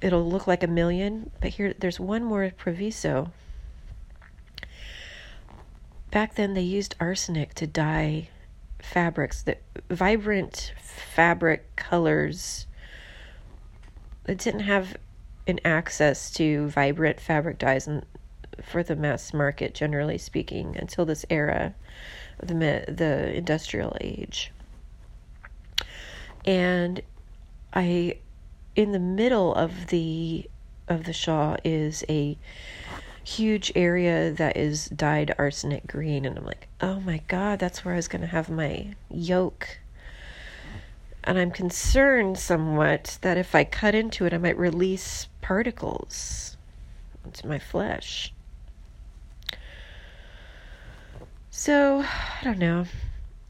It'll 0.00 0.28
look 0.28 0.46
like 0.46 0.62
a 0.62 0.68
million, 0.68 1.30
but 1.40 1.50
here 1.50 1.74
there's 1.78 1.98
one 1.98 2.24
more 2.24 2.52
proviso. 2.56 3.32
Back 6.10 6.36
then 6.36 6.54
they 6.54 6.62
used 6.62 6.94
arsenic 7.00 7.54
to 7.54 7.66
dye 7.66 8.28
fabrics 8.80 9.42
that 9.42 9.60
vibrant 9.90 10.72
fabric 10.80 11.74
colors 11.74 12.66
it 14.28 14.38
didn't 14.38 14.60
have 14.60 14.96
an 15.46 15.58
access 15.64 16.30
to 16.30 16.68
vibrant 16.68 17.18
fabric 17.18 17.58
dyes 17.58 17.86
and 17.86 18.04
for 18.62 18.82
the 18.82 18.96
mass 18.96 19.32
market 19.32 19.74
generally 19.74 20.18
speaking 20.18 20.76
until 20.76 21.04
this 21.04 21.24
era 21.30 21.74
the 22.42 22.84
the 22.88 23.34
industrial 23.34 23.96
age 24.00 24.52
and 26.44 27.00
i 27.72 28.16
in 28.76 28.92
the 28.92 28.98
middle 28.98 29.54
of 29.54 29.88
the 29.88 30.48
of 30.88 31.04
the 31.04 31.12
shaw 31.12 31.56
is 31.64 32.04
a 32.08 32.38
huge 33.28 33.70
area 33.76 34.32
that 34.32 34.56
is 34.56 34.86
dyed 34.88 35.34
arsenic 35.38 35.86
green 35.86 36.24
and 36.24 36.38
I'm 36.38 36.46
like, 36.46 36.66
"Oh 36.80 37.00
my 37.00 37.20
god, 37.28 37.58
that's 37.58 37.84
where 37.84 37.94
I 37.94 37.98
was 37.98 38.08
going 38.08 38.22
to 38.22 38.28
have 38.28 38.48
my 38.48 38.94
yoke." 39.10 39.80
And 41.24 41.38
I'm 41.38 41.50
concerned 41.50 42.38
somewhat 42.38 43.18
that 43.20 43.36
if 43.36 43.54
I 43.54 43.64
cut 43.64 43.94
into 43.94 44.24
it, 44.24 44.32
I 44.32 44.38
might 44.38 44.56
release 44.56 45.28
particles 45.42 46.56
into 47.24 47.46
my 47.46 47.58
flesh. 47.58 48.32
So, 51.58 52.04
I 52.04 52.44
don't 52.44 52.60
know. 52.60 52.84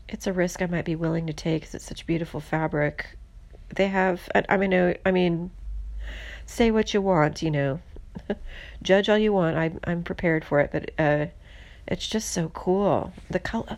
It's 0.09 0.27
a 0.27 0.33
risk 0.33 0.63
I 0.63 0.67
might 0.67 0.87
be 0.87 0.97
willing 0.97 1.27
to 1.27 1.35
take 1.35 1.61
because 1.61 1.75
it's 1.75 1.85
such 1.85 2.07
beautiful 2.07 2.41
fabric. 2.41 3.19
They 3.75 3.89
have, 3.89 4.31
I 4.49 4.57
mean, 4.57 4.97
I 5.05 5.11
mean, 5.11 5.51
say 6.47 6.71
what 6.71 6.95
you 6.95 7.03
want, 7.03 7.43
you 7.43 7.51
know. 7.51 7.81
Judge 8.83 9.11
all 9.11 9.19
you 9.19 9.35
want. 9.35 9.59
I, 9.59 9.73
I'm 9.85 10.03
prepared 10.03 10.43
for 10.43 10.59
it, 10.61 10.71
but 10.73 10.91
uh, 10.99 11.27
it's 11.87 12.09
just 12.09 12.31
so 12.31 12.49
cool. 12.49 13.13
The 13.29 13.41
color, 13.41 13.77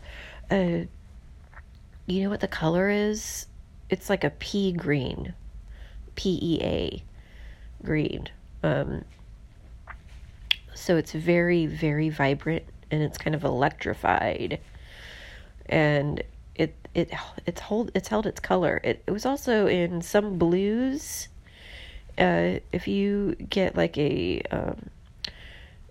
uh, 0.49 0.85
you 2.07 2.23
know 2.23 2.31
what 2.31 2.39
the 2.39 2.47
color 2.47 2.89
is? 2.89 3.49
It's 3.89 4.09
like 4.09 4.23
a 4.23 4.31
pea 4.31 4.71
green, 4.71 5.35
P 6.15 6.39
E 6.41 6.61
A 6.63 7.03
green. 7.85 8.29
Um, 8.63 9.05
so 10.73 10.97
it's 10.97 11.11
very, 11.11 11.67
very 11.67 12.11
vibrant 12.11 12.63
and 12.91 13.03
it's 13.03 13.19
kind 13.19 13.35
of 13.35 13.45
electrified, 13.45 14.61
and 15.67 16.23
it 16.55 16.75
it 16.95 17.13
it's 17.47 17.61
hold 17.61 17.91
it's 17.95 18.09
held 18.09 18.27
its 18.27 18.41
color. 18.41 18.81
It 18.85 19.03
it 19.07 19.11
was 19.11 19.27
also 19.27 19.67
in 19.67 20.03
some 20.03 20.39
blues 20.39 21.29
uh, 22.21 22.61
if 22.71 22.87
you 22.87 23.35
get 23.49 23.77
like 23.77 23.97
a, 23.97 24.43
um, 24.51 24.91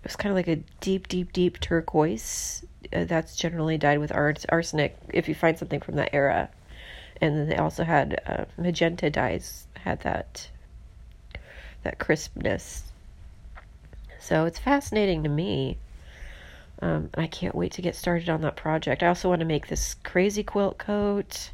it's 0.03 0.15
kind 0.15 0.31
of 0.31 0.35
like 0.35 0.47
a 0.47 0.57
deep, 0.79 1.07
deep, 1.07 1.33
deep 1.33 1.59
turquoise. 1.59 2.63
Uh, 2.93 3.03
that's 3.03 3.35
generally 3.35 3.77
dyed 3.77 3.99
with 3.99 4.11
ars- 4.11 4.45
arsenic. 4.49 4.95
If 5.11 5.27
you 5.27 5.35
find 5.35 5.57
something 5.57 5.81
from 5.81 5.95
that 5.95 6.13
era, 6.13 6.49
and 7.19 7.35
then 7.35 7.49
they 7.49 7.57
also 7.57 7.83
had 7.83 8.21
uh, 8.25 8.45
magenta 8.57 9.09
dyes 9.09 9.67
had 9.83 10.01
that 10.01 10.47
that 11.83 11.97
crispness. 11.97 12.83
So 14.19 14.45
it's 14.45 14.59
fascinating 14.59 15.23
to 15.23 15.29
me. 15.29 15.77
Um, 16.81 17.09
I 17.15 17.27
can't 17.27 17.55
wait 17.55 17.73
to 17.73 17.81
get 17.81 17.95
started 17.95 18.29
on 18.29 18.41
that 18.41 18.55
project. 18.55 19.03
I 19.03 19.07
also 19.07 19.29
want 19.29 19.39
to 19.39 19.45
make 19.45 19.67
this 19.67 19.95
crazy 20.03 20.43
quilt 20.43 20.77
coat 20.77 21.51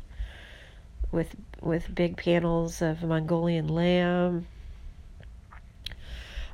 with 1.12 1.36
with 1.62 1.96
big 1.96 2.18
panels 2.18 2.82
of 2.82 3.02
Mongolian 3.02 3.68
lamb 3.68 4.46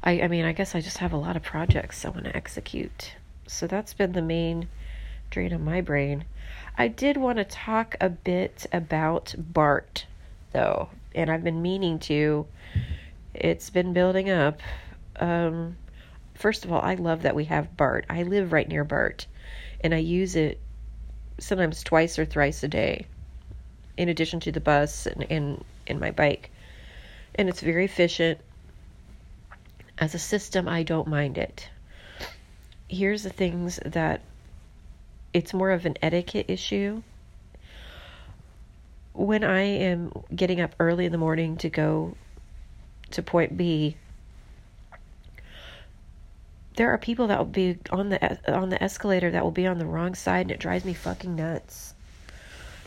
I, 0.03 0.21
I 0.21 0.27
mean, 0.27 0.45
I 0.45 0.51
guess 0.51 0.73
I 0.73 0.81
just 0.81 0.97
have 0.97 1.13
a 1.13 1.17
lot 1.17 1.36
of 1.36 1.43
projects 1.43 2.05
I 2.05 2.10
want 2.10 2.25
to 2.25 2.36
execute. 2.36 3.13
So 3.47 3.67
that's 3.67 3.93
been 3.93 4.13
the 4.13 4.21
main 4.21 4.67
drain 5.29 5.53
on 5.53 5.63
my 5.63 5.81
brain. 5.81 6.25
I 6.77 6.88
did 6.88 7.17
want 7.17 7.38
to 7.38 7.43
talk 7.43 7.95
a 8.01 8.10
bit 8.10 8.65
about 8.73 9.36
BART, 9.38 10.05
though, 10.53 10.89
and 11.13 11.29
I've 11.29 11.43
been 11.43 11.62
meaning 11.62 11.99
to. 11.99 12.47
It's 13.34 13.69
been 13.69 13.93
building 13.93 14.29
up. 14.29 14.60
Um, 15.17 15.77
first 16.41 16.65
of 16.65 16.71
all, 16.71 16.82
I 16.82 16.95
love 16.95 17.21
that 17.21 17.36
we 17.36 17.45
have 17.45 17.77
BART. 17.77 18.06
I 18.10 18.23
live 18.23 18.51
right 18.51 18.67
near 18.67 18.84
BART, 18.84 19.27
and 19.82 19.93
I 19.93 19.99
use 19.99 20.36
it 20.36 20.60
sometimes 21.39 21.84
twice 21.84 22.17
or 22.17 22.25
thrice 22.25 22.63
a 22.63 22.67
day, 22.67 23.06
in 23.95 24.10
addition 24.10 24.39
to 24.41 24.51
the 24.51 24.60
bus 24.60 25.06
and, 25.06 25.25
and, 25.30 25.63
and 25.88 25.99
my 25.99 26.12
bike. 26.12 26.51
And 27.36 27.47
it's 27.47 27.62
very 27.62 27.86
efficient 27.86 28.39
as 30.01 30.15
a 30.15 30.19
system, 30.19 30.67
I 30.67 30.82
don't 30.82 31.08
mind 31.08 31.38
it. 31.38 31.69
Here's 32.88 33.21
the 33.21 33.30
things 33.30 33.80
that 33.86 34.21
it's 35.32 35.54
more 35.54 35.69
of 35.69 35.86
an 35.86 35.95
etiquette 36.01 36.47
issue. 36.49 37.04
When 39.13 39.43
I 39.43 39.62
am 39.62 40.12
getting 40.36 40.60
up 40.60 40.73
early 40.80 41.06
in 41.06 41.12
the 41.12 41.17
morning 41.19 41.58
to 41.58 41.69
go 41.69 42.15
to 43.12 43.21
point 43.21 43.56
B, 43.56 43.95
there 46.75 46.91
are 46.91 46.97
people 46.97 47.27
that 47.27 47.38
will 47.38 47.45
be 47.45 47.77
on 47.91 48.10
the 48.10 48.53
on 48.53 48.69
the 48.69 48.81
escalator 48.81 49.31
that 49.31 49.43
will 49.43 49.51
be 49.51 49.67
on 49.67 49.77
the 49.77 49.86
wrong 49.86 50.15
side 50.15 50.41
and 50.41 50.51
it 50.51 50.60
drives 50.60 50.86
me 50.86 50.93
fucking 50.93 51.36
nuts. 51.36 51.93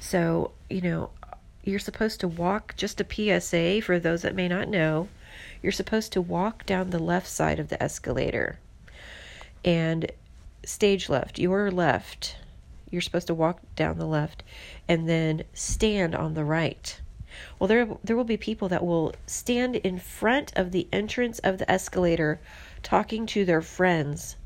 So, 0.01 0.53
you 0.68 0.81
know, 0.81 1.11
you're 1.64 1.79
supposed 1.79 2.20
to 2.20 2.29
walk 2.29 2.75
just 2.77 3.01
a 3.01 3.40
PSA 3.40 3.83
for 3.83 3.99
those 3.99 4.23
that 4.23 4.35
may 4.35 4.49
not 4.49 4.68
know 4.68 5.09
you're 5.62 5.73
supposed 5.73 6.12
to 6.12 6.20
walk 6.20 6.66
down 6.66 6.90
the 6.90 6.99
left 6.99 7.27
side 7.27 7.59
of 7.59 7.68
the 7.68 7.83
escalator 7.83 8.59
and 9.64 10.11
stage 10.64 11.09
left, 11.09 11.38
your 11.38 11.70
left. 11.70 12.37
You're 12.90 13.01
supposed 13.01 13.27
to 13.29 13.35
walk 13.35 13.61
down 13.75 13.99
the 13.99 14.07
left 14.07 14.42
and 14.87 15.09
then 15.09 15.44
stand 15.53 16.14
on 16.14 16.35
the 16.35 16.44
right. 16.44 17.01
Well, 17.59 17.66
there 17.66 17.88
there 18.05 18.16
will 18.16 18.25
be 18.25 18.37
people 18.37 18.68
that 18.68 18.85
will 18.85 19.14
stand 19.27 19.77
in 19.77 19.99
front 19.99 20.53
of 20.57 20.70
the 20.70 20.87
entrance 20.92 21.38
of 21.40 21.59
the 21.59 21.70
escalator 21.70 22.40
talking 22.85 23.27
to 23.27 23.44
their 23.44 23.62
friends 23.62 24.37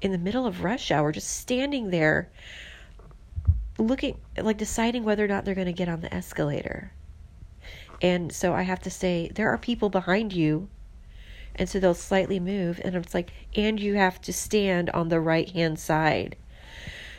in 0.00 0.12
the 0.12 0.18
middle 0.18 0.46
of 0.46 0.62
rush 0.62 0.90
hour 0.90 1.10
just 1.10 1.38
standing 1.38 1.90
there 1.90 2.30
looking 3.78 4.18
like 4.36 4.58
deciding 4.58 5.04
whether 5.04 5.24
or 5.24 5.28
not 5.28 5.44
they're 5.44 5.54
going 5.54 5.66
to 5.66 5.72
get 5.72 5.88
on 5.88 6.00
the 6.00 6.12
escalator. 6.12 6.92
And 8.02 8.32
so 8.32 8.52
I 8.54 8.62
have 8.62 8.80
to 8.80 8.90
say, 8.90 9.30
there 9.34 9.50
are 9.50 9.58
people 9.58 9.88
behind 9.88 10.32
you. 10.32 10.68
And 11.56 11.68
so 11.68 11.80
they'll 11.80 11.94
slightly 11.94 12.38
move. 12.38 12.80
And 12.84 12.94
it's 12.94 13.14
like, 13.14 13.32
and 13.56 13.80
you 13.80 13.94
have 13.94 14.20
to 14.22 14.32
stand 14.32 14.90
on 14.90 15.08
the 15.08 15.20
right 15.20 15.48
hand 15.50 15.78
side. 15.78 16.36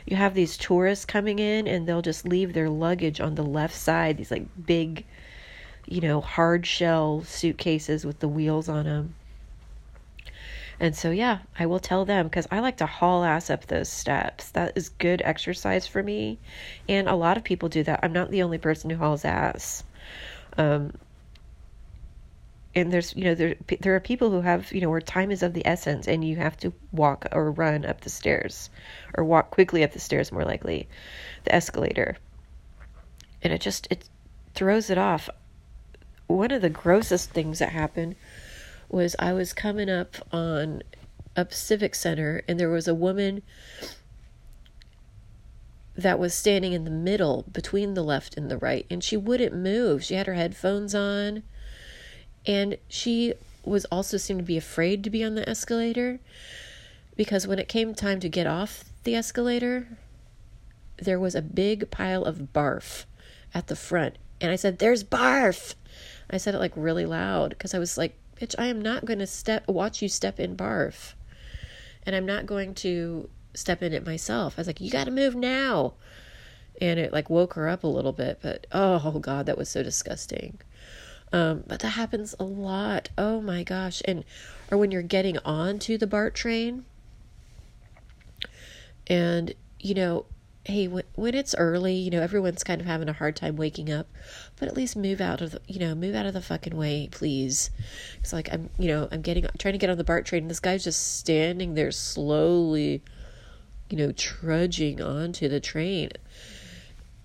You 0.06 0.16
have 0.16 0.34
these 0.34 0.56
tourists 0.56 1.04
coming 1.04 1.38
in 1.38 1.68
and 1.68 1.86
they'll 1.86 2.02
just 2.02 2.26
leave 2.26 2.52
their 2.52 2.70
luggage 2.70 3.20
on 3.20 3.34
the 3.34 3.44
left 3.44 3.74
side, 3.74 4.16
these 4.16 4.30
like 4.30 4.46
big, 4.66 5.04
you 5.90 6.00
know, 6.00 6.20
hard 6.20 6.64
shell 6.64 7.22
suitcases 7.24 8.06
with 8.06 8.20
the 8.20 8.28
wheels 8.28 8.68
on 8.68 8.84
them. 8.84 9.14
And 10.78 10.96
so, 10.96 11.10
yeah, 11.10 11.40
I 11.58 11.66
will 11.66 11.80
tell 11.80 12.06
them 12.06 12.26
because 12.26 12.46
I 12.50 12.60
like 12.60 12.78
to 12.78 12.86
haul 12.86 13.22
ass 13.22 13.50
up 13.50 13.66
those 13.66 13.90
steps. 13.90 14.50
That 14.52 14.72
is 14.76 14.88
good 14.88 15.20
exercise 15.22 15.86
for 15.86 16.02
me. 16.02 16.38
And 16.88 17.06
a 17.06 17.14
lot 17.14 17.36
of 17.36 17.44
people 17.44 17.68
do 17.68 17.82
that. 17.82 18.00
I'm 18.02 18.14
not 18.14 18.30
the 18.30 18.42
only 18.42 18.56
person 18.56 18.88
who 18.88 18.96
hauls 18.96 19.26
ass. 19.26 19.84
Um, 20.56 20.94
and 22.74 22.92
there's, 22.92 23.14
you 23.14 23.24
know, 23.24 23.34
there, 23.34 23.56
there 23.80 23.94
are 23.94 24.00
people 24.00 24.30
who 24.30 24.40
have, 24.40 24.72
you 24.72 24.80
know, 24.80 24.88
where 24.88 25.00
time 25.00 25.30
is 25.30 25.42
of 25.42 25.52
the 25.52 25.66
essence 25.66 26.06
and 26.08 26.24
you 26.24 26.36
have 26.36 26.56
to 26.58 26.72
walk 26.92 27.26
or 27.32 27.50
run 27.50 27.84
up 27.84 28.00
the 28.00 28.10
stairs 28.10 28.70
or 29.18 29.24
walk 29.24 29.50
quickly 29.50 29.84
up 29.84 29.92
the 29.92 30.00
stairs, 30.00 30.32
more 30.32 30.44
likely, 30.44 30.88
the 31.44 31.54
escalator. 31.54 32.16
And 33.42 33.52
it 33.52 33.60
just, 33.60 33.88
it 33.90 34.08
throws 34.54 34.88
it 34.88 34.98
off. 34.98 35.28
One 36.30 36.52
of 36.52 36.62
the 36.62 36.70
grossest 36.70 37.30
things 37.30 37.58
that 37.58 37.70
happened 37.70 38.14
was 38.88 39.16
I 39.18 39.32
was 39.32 39.52
coming 39.52 39.90
up 39.90 40.14
on 40.30 40.84
up 41.36 41.52
Civic 41.52 41.96
Center 41.96 42.42
and 42.46 42.58
there 42.58 42.70
was 42.70 42.86
a 42.86 42.94
woman 42.94 43.42
that 45.96 46.20
was 46.20 46.32
standing 46.32 46.72
in 46.72 46.84
the 46.84 46.90
middle 46.90 47.44
between 47.50 47.94
the 47.94 48.04
left 48.04 48.36
and 48.36 48.48
the 48.48 48.56
right 48.56 48.86
and 48.88 49.02
she 49.02 49.16
wouldn't 49.16 49.56
move. 49.56 50.04
She 50.04 50.14
had 50.14 50.28
her 50.28 50.34
headphones 50.34 50.94
on 50.94 51.42
and 52.46 52.78
she 52.88 53.34
was 53.64 53.84
also 53.86 54.16
seemed 54.16 54.38
to 54.38 54.44
be 54.44 54.56
afraid 54.56 55.02
to 55.02 55.10
be 55.10 55.24
on 55.24 55.34
the 55.34 55.48
escalator 55.48 56.20
because 57.16 57.48
when 57.48 57.58
it 57.58 57.66
came 57.66 57.92
time 57.92 58.20
to 58.20 58.28
get 58.28 58.46
off 58.46 58.84
the 59.02 59.16
escalator 59.16 59.98
there 60.96 61.18
was 61.18 61.34
a 61.34 61.42
big 61.42 61.90
pile 61.90 62.24
of 62.24 62.52
barf 62.54 63.04
at 63.52 63.66
the 63.66 63.74
front 63.74 64.16
and 64.40 64.50
I 64.50 64.56
said 64.56 64.78
there's 64.78 65.04
barf. 65.04 65.74
I 66.32 66.38
said 66.38 66.54
it 66.54 66.58
like 66.58 66.72
really 66.76 67.06
loud 67.06 67.50
because 67.50 67.74
I 67.74 67.78
was 67.78 67.98
like 67.98 68.16
bitch, 68.40 68.54
I 68.58 68.66
am 68.66 68.80
not 68.80 69.04
going 69.04 69.18
to 69.18 69.26
step 69.26 69.68
watch 69.68 70.02
you 70.02 70.08
step 70.08 70.40
in 70.40 70.56
barf. 70.56 71.14
And 72.04 72.16
I'm 72.16 72.26
not 72.26 72.46
going 72.46 72.74
to 72.76 73.28
step 73.54 73.82
in 73.82 73.92
it 73.92 74.06
myself. 74.06 74.54
I 74.56 74.60
was 74.60 74.66
like, 74.66 74.80
you 74.80 74.90
got 74.90 75.04
to 75.04 75.10
move 75.10 75.34
now. 75.34 75.94
And 76.80 76.98
it 76.98 77.12
like 77.12 77.28
woke 77.28 77.54
her 77.54 77.68
up 77.68 77.84
a 77.84 77.88
little 77.88 78.12
bit, 78.12 78.38
but 78.40 78.66
oh 78.72 79.18
god, 79.18 79.46
that 79.46 79.58
was 79.58 79.68
so 79.68 79.82
disgusting. 79.82 80.58
Um, 81.32 81.62
but 81.66 81.80
that 81.80 81.90
happens 81.90 82.34
a 82.40 82.44
lot. 82.44 83.10
Oh 83.18 83.40
my 83.40 83.62
gosh. 83.62 84.00
And 84.06 84.24
or 84.70 84.78
when 84.78 84.90
you're 84.90 85.02
getting 85.02 85.38
onto 85.38 85.98
the 85.98 86.06
BART 86.06 86.34
train 86.34 86.86
and 89.06 89.54
you 89.78 89.94
know, 89.94 90.24
hey, 90.64 90.86
when, 90.88 91.04
when 91.14 91.34
it's 91.34 91.54
early, 91.54 91.94
you 91.94 92.10
know, 92.10 92.20
everyone's 92.20 92.62
kind 92.62 92.80
of 92.80 92.86
having 92.86 93.08
a 93.08 93.14
hard 93.14 93.34
time 93.34 93.56
waking 93.56 93.90
up, 93.90 94.06
but 94.56 94.68
at 94.68 94.76
least 94.76 94.96
move 94.96 95.20
out 95.20 95.40
of 95.40 95.52
the, 95.52 95.60
you 95.66 95.80
know, 95.80 95.94
move 95.94 96.14
out 96.14 96.26
of 96.26 96.34
the 96.34 96.42
fucking 96.42 96.76
way, 96.76 97.08
please. 97.10 97.70
It's 98.20 98.32
like 98.32 98.52
I'm, 98.52 98.68
you 98.78 98.88
know, 98.88 99.08
I'm 99.10 99.22
getting, 99.22 99.46
trying 99.58 99.72
to 99.72 99.78
get 99.78 99.90
on 99.90 99.98
the 99.98 100.04
BART 100.04 100.26
train, 100.26 100.44
and 100.44 100.50
this 100.50 100.60
guy's 100.60 100.84
just 100.84 101.18
standing 101.18 101.74
there 101.74 101.90
slowly, 101.90 103.02
you 103.88 103.96
know, 103.96 104.12
trudging 104.12 105.00
onto 105.00 105.48
the 105.48 105.60
train. 105.60 106.10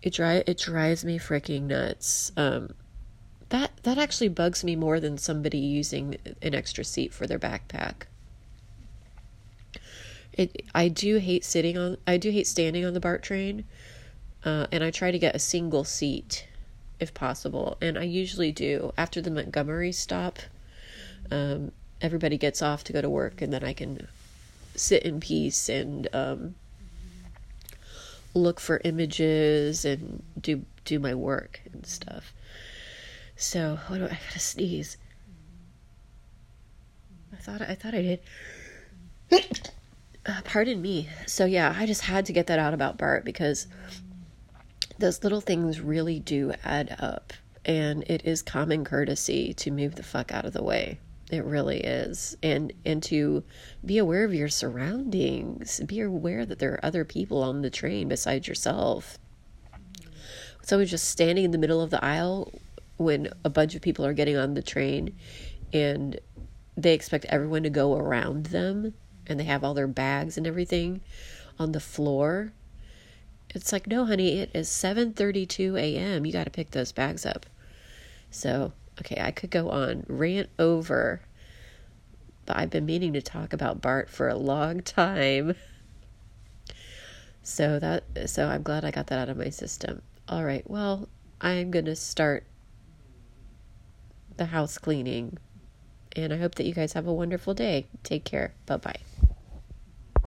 It 0.02 0.14
dry, 0.14 0.44
it 0.46 0.58
drives 0.58 1.04
me 1.04 1.20
freaking 1.20 1.64
nuts. 1.64 2.32
Um, 2.38 2.74
that 3.50 3.72
that 3.84 3.98
actually 3.98 4.30
bugs 4.30 4.64
me 4.64 4.76
more 4.76 5.00
than 5.00 5.18
somebody 5.18 5.60
using 5.60 6.18
an 6.42 6.56
extra 6.56 6.84
seat 6.84 7.14
for 7.14 7.28
their 7.28 7.40
backpack. 7.40 8.04
It 10.36 10.66
I 10.76 10.90
do 10.90 11.18
hate 11.18 11.46
sitting 11.46 11.78
on 11.78 11.98
I 12.06 12.18
do 12.18 12.30
hate 12.30 12.48
standing 12.48 12.86
on 12.86 12.94
the 12.94 13.00
BART 13.00 13.24
train, 13.24 13.64
uh, 14.44 14.68
and 14.72 14.84
I 14.84 14.92
try 14.92 15.12
to 15.12 15.20
get 15.20 15.36
a 15.36 15.40
single 15.40 15.84
seat 15.84 16.46
if 17.00 17.14
possible, 17.14 17.78
and 17.82 17.98
I 17.98 18.04
usually 18.04 18.52
do 18.52 18.94
after 18.98 19.22
the 19.22 19.32
Montgomery 19.32 19.92
stop. 19.92 20.40
Um, 21.32 21.72
everybody 22.02 22.38
gets 22.38 22.62
off 22.62 22.84
to 22.86 22.94
go 22.94 23.02
to 23.02 23.10
work, 23.10 23.42
and 23.42 23.52
then 23.52 23.64
I 23.64 23.74
can 23.74 24.08
sit 24.76 25.04
in 25.04 25.22
peace 25.22 25.70
and 25.70 26.08
um, 26.14 26.56
look 28.34 28.60
for 28.60 28.82
images 28.84 29.86
and 29.86 30.22
do 30.40 30.66
do 30.84 31.00
my 31.00 31.16
work 31.16 31.62
and 31.72 31.86
stuff. 31.86 32.34
So, 33.38 33.80
do 33.90 34.04
I, 34.04 34.08
I 34.08 34.20
gotta 34.28 34.40
sneeze? 34.40 34.98
I 37.34 37.38
thought 37.38 37.62
I 37.62 37.76
thought 37.76 37.96
I 37.96 38.20
did. 39.32 39.72
Uh, 40.26 40.42
pardon 40.44 40.82
me. 40.82 41.08
So 41.28 41.46
yeah, 41.46 41.74
I 41.78 41.86
just 41.86 42.02
had 42.02 42.26
to 42.26 42.34
get 42.34 42.48
that 42.48 42.60
out 42.60 42.74
about 42.74 42.98
BART 42.98 43.24
because 43.24 43.68
those 44.98 45.24
little 45.24 45.42
things 45.42 45.82
really 45.82 46.20
do 46.20 46.54
add 46.64 46.96
up, 47.00 47.34
and 47.64 48.04
it 48.08 48.26
is 48.26 48.42
common 48.42 48.84
courtesy 48.84 49.54
to 49.54 49.72
move 49.72 49.96
the 49.96 50.04
fuck 50.04 50.32
out 50.32 50.46
of 50.46 50.54
the 50.54 50.64
way. 50.64 51.00
It 51.32 51.44
really 51.44 51.82
is, 51.82 52.38
and 52.42 52.74
and 52.86 53.04
to 53.04 53.44
be 53.84 53.98
aware 53.98 54.24
of 54.24 54.34
your 54.34 54.48
surroundings. 54.48 55.80
Be 55.82 56.00
aware 56.00 56.46
that 56.46 56.60
there 56.60 56.74
are 56.74 56.86
other 56.86 57.06
people 57.06 57.44
on 57.44 57.62
the 57.62 57.70
train 57.70 58.08
besides 58.08 58.48
yourself. 58.48 59.20
So 60.64 60.84
just 60.86 61.10
standing 61.10 61.46
in 61.46 61.52
the 61.52 61.60
middle 61.60 61.82
of 61.82 61.92
the 61.92 62.04
aisle 62.04 62.52
when 62.98 63.30
a 63.44 63.50
bunch 63.50 63.76
of 63.76 63.82
people 63.82 64.06
are 64.06 64.14
getting 64.14 64.38
on 64.38 64.56
the 64.56 64.64
train, 64.64 65.16
and 65.72 66.20
they 66.76 66.94
expect 66.94 67.26
everyone 67.26 67.64
to 67.64 67.70
go 67.70 67.96
around 67.96 68.48
them 68.48 68.94
and 69.28 69.40
they 69.40 69.44
have 69.46 69.64
all 69.64 69.74
their 69.74 69.88
bags 69.88 70.38
and 70.38 70.46
everything 70.48 71.02
on 71.60 71.72
the 71.72 71.80
floor. 71.80 72.54
It's 73.50 73.72
like, 73.72 73.88
no, 73.88 74.06
honey, 74.06 74.40
it 74.40 74.52
is 74.54 74.68
7:32 74.68 75.80
a.m. 75.80 76.26
You 76.26 76.34
got 76.34 76.44
to 76.44 76.50
pick 76.50 76.72
those 76.72 76.92
bags 76.92 77.26
up. 77.26 77.46
So, 78.30 78.74
okay, 79.00 79.22
I 79.22 79.32
could 79.32 79.50
go 79.50 79.70
on 79.70 80.06
rant 80.08 80.50
over, 80.60 81.22
but 82.46 82.58
I've 82.58 82.70
been 82.70 82.86
meaning 82.86 83.14
to 83.14 83.22
talk 83.22 83.54
about 83.54 83.82
BART 83.82 84.10
for 84.10 84.28
a 84.28 84.36
long 84.36 84.82
time. 84.82 85.56
So 87.44 87.78
that 87.80 88.04
so 88.26 88.48
I'm 88.48 88.64
glad 88.64 88.84
I 88.84 88.92
got 88.92 89.08
that 89.08 89.20
out 89.20 89.30
of 89.30 89.38
my 89.38 89.50
system. 89.50 90.02
All 90.28 90.44
right. 90.44 90.68
Well, 90.70 91.08
I'm 91.40 91.70
going 91.70 91.86
to 91.86 91.96
start 91.96 92.44
the 94.38 94.46
house 94.48 94.78
cleaning. 94.78 95.38
And 96.16 96.32
I 96.32 96.38
hope 96.38 96.56
that 96.56 96.66
you 96.66 96.74
guys 96.74 96.94
have 96.94 97.08
a 97.08 97.14
wonderful 97.14 97.54
day. 97.54 97.88
Take 98.04 98.24
care. 98.24 98.54
Bye-bye. 98.66 99.00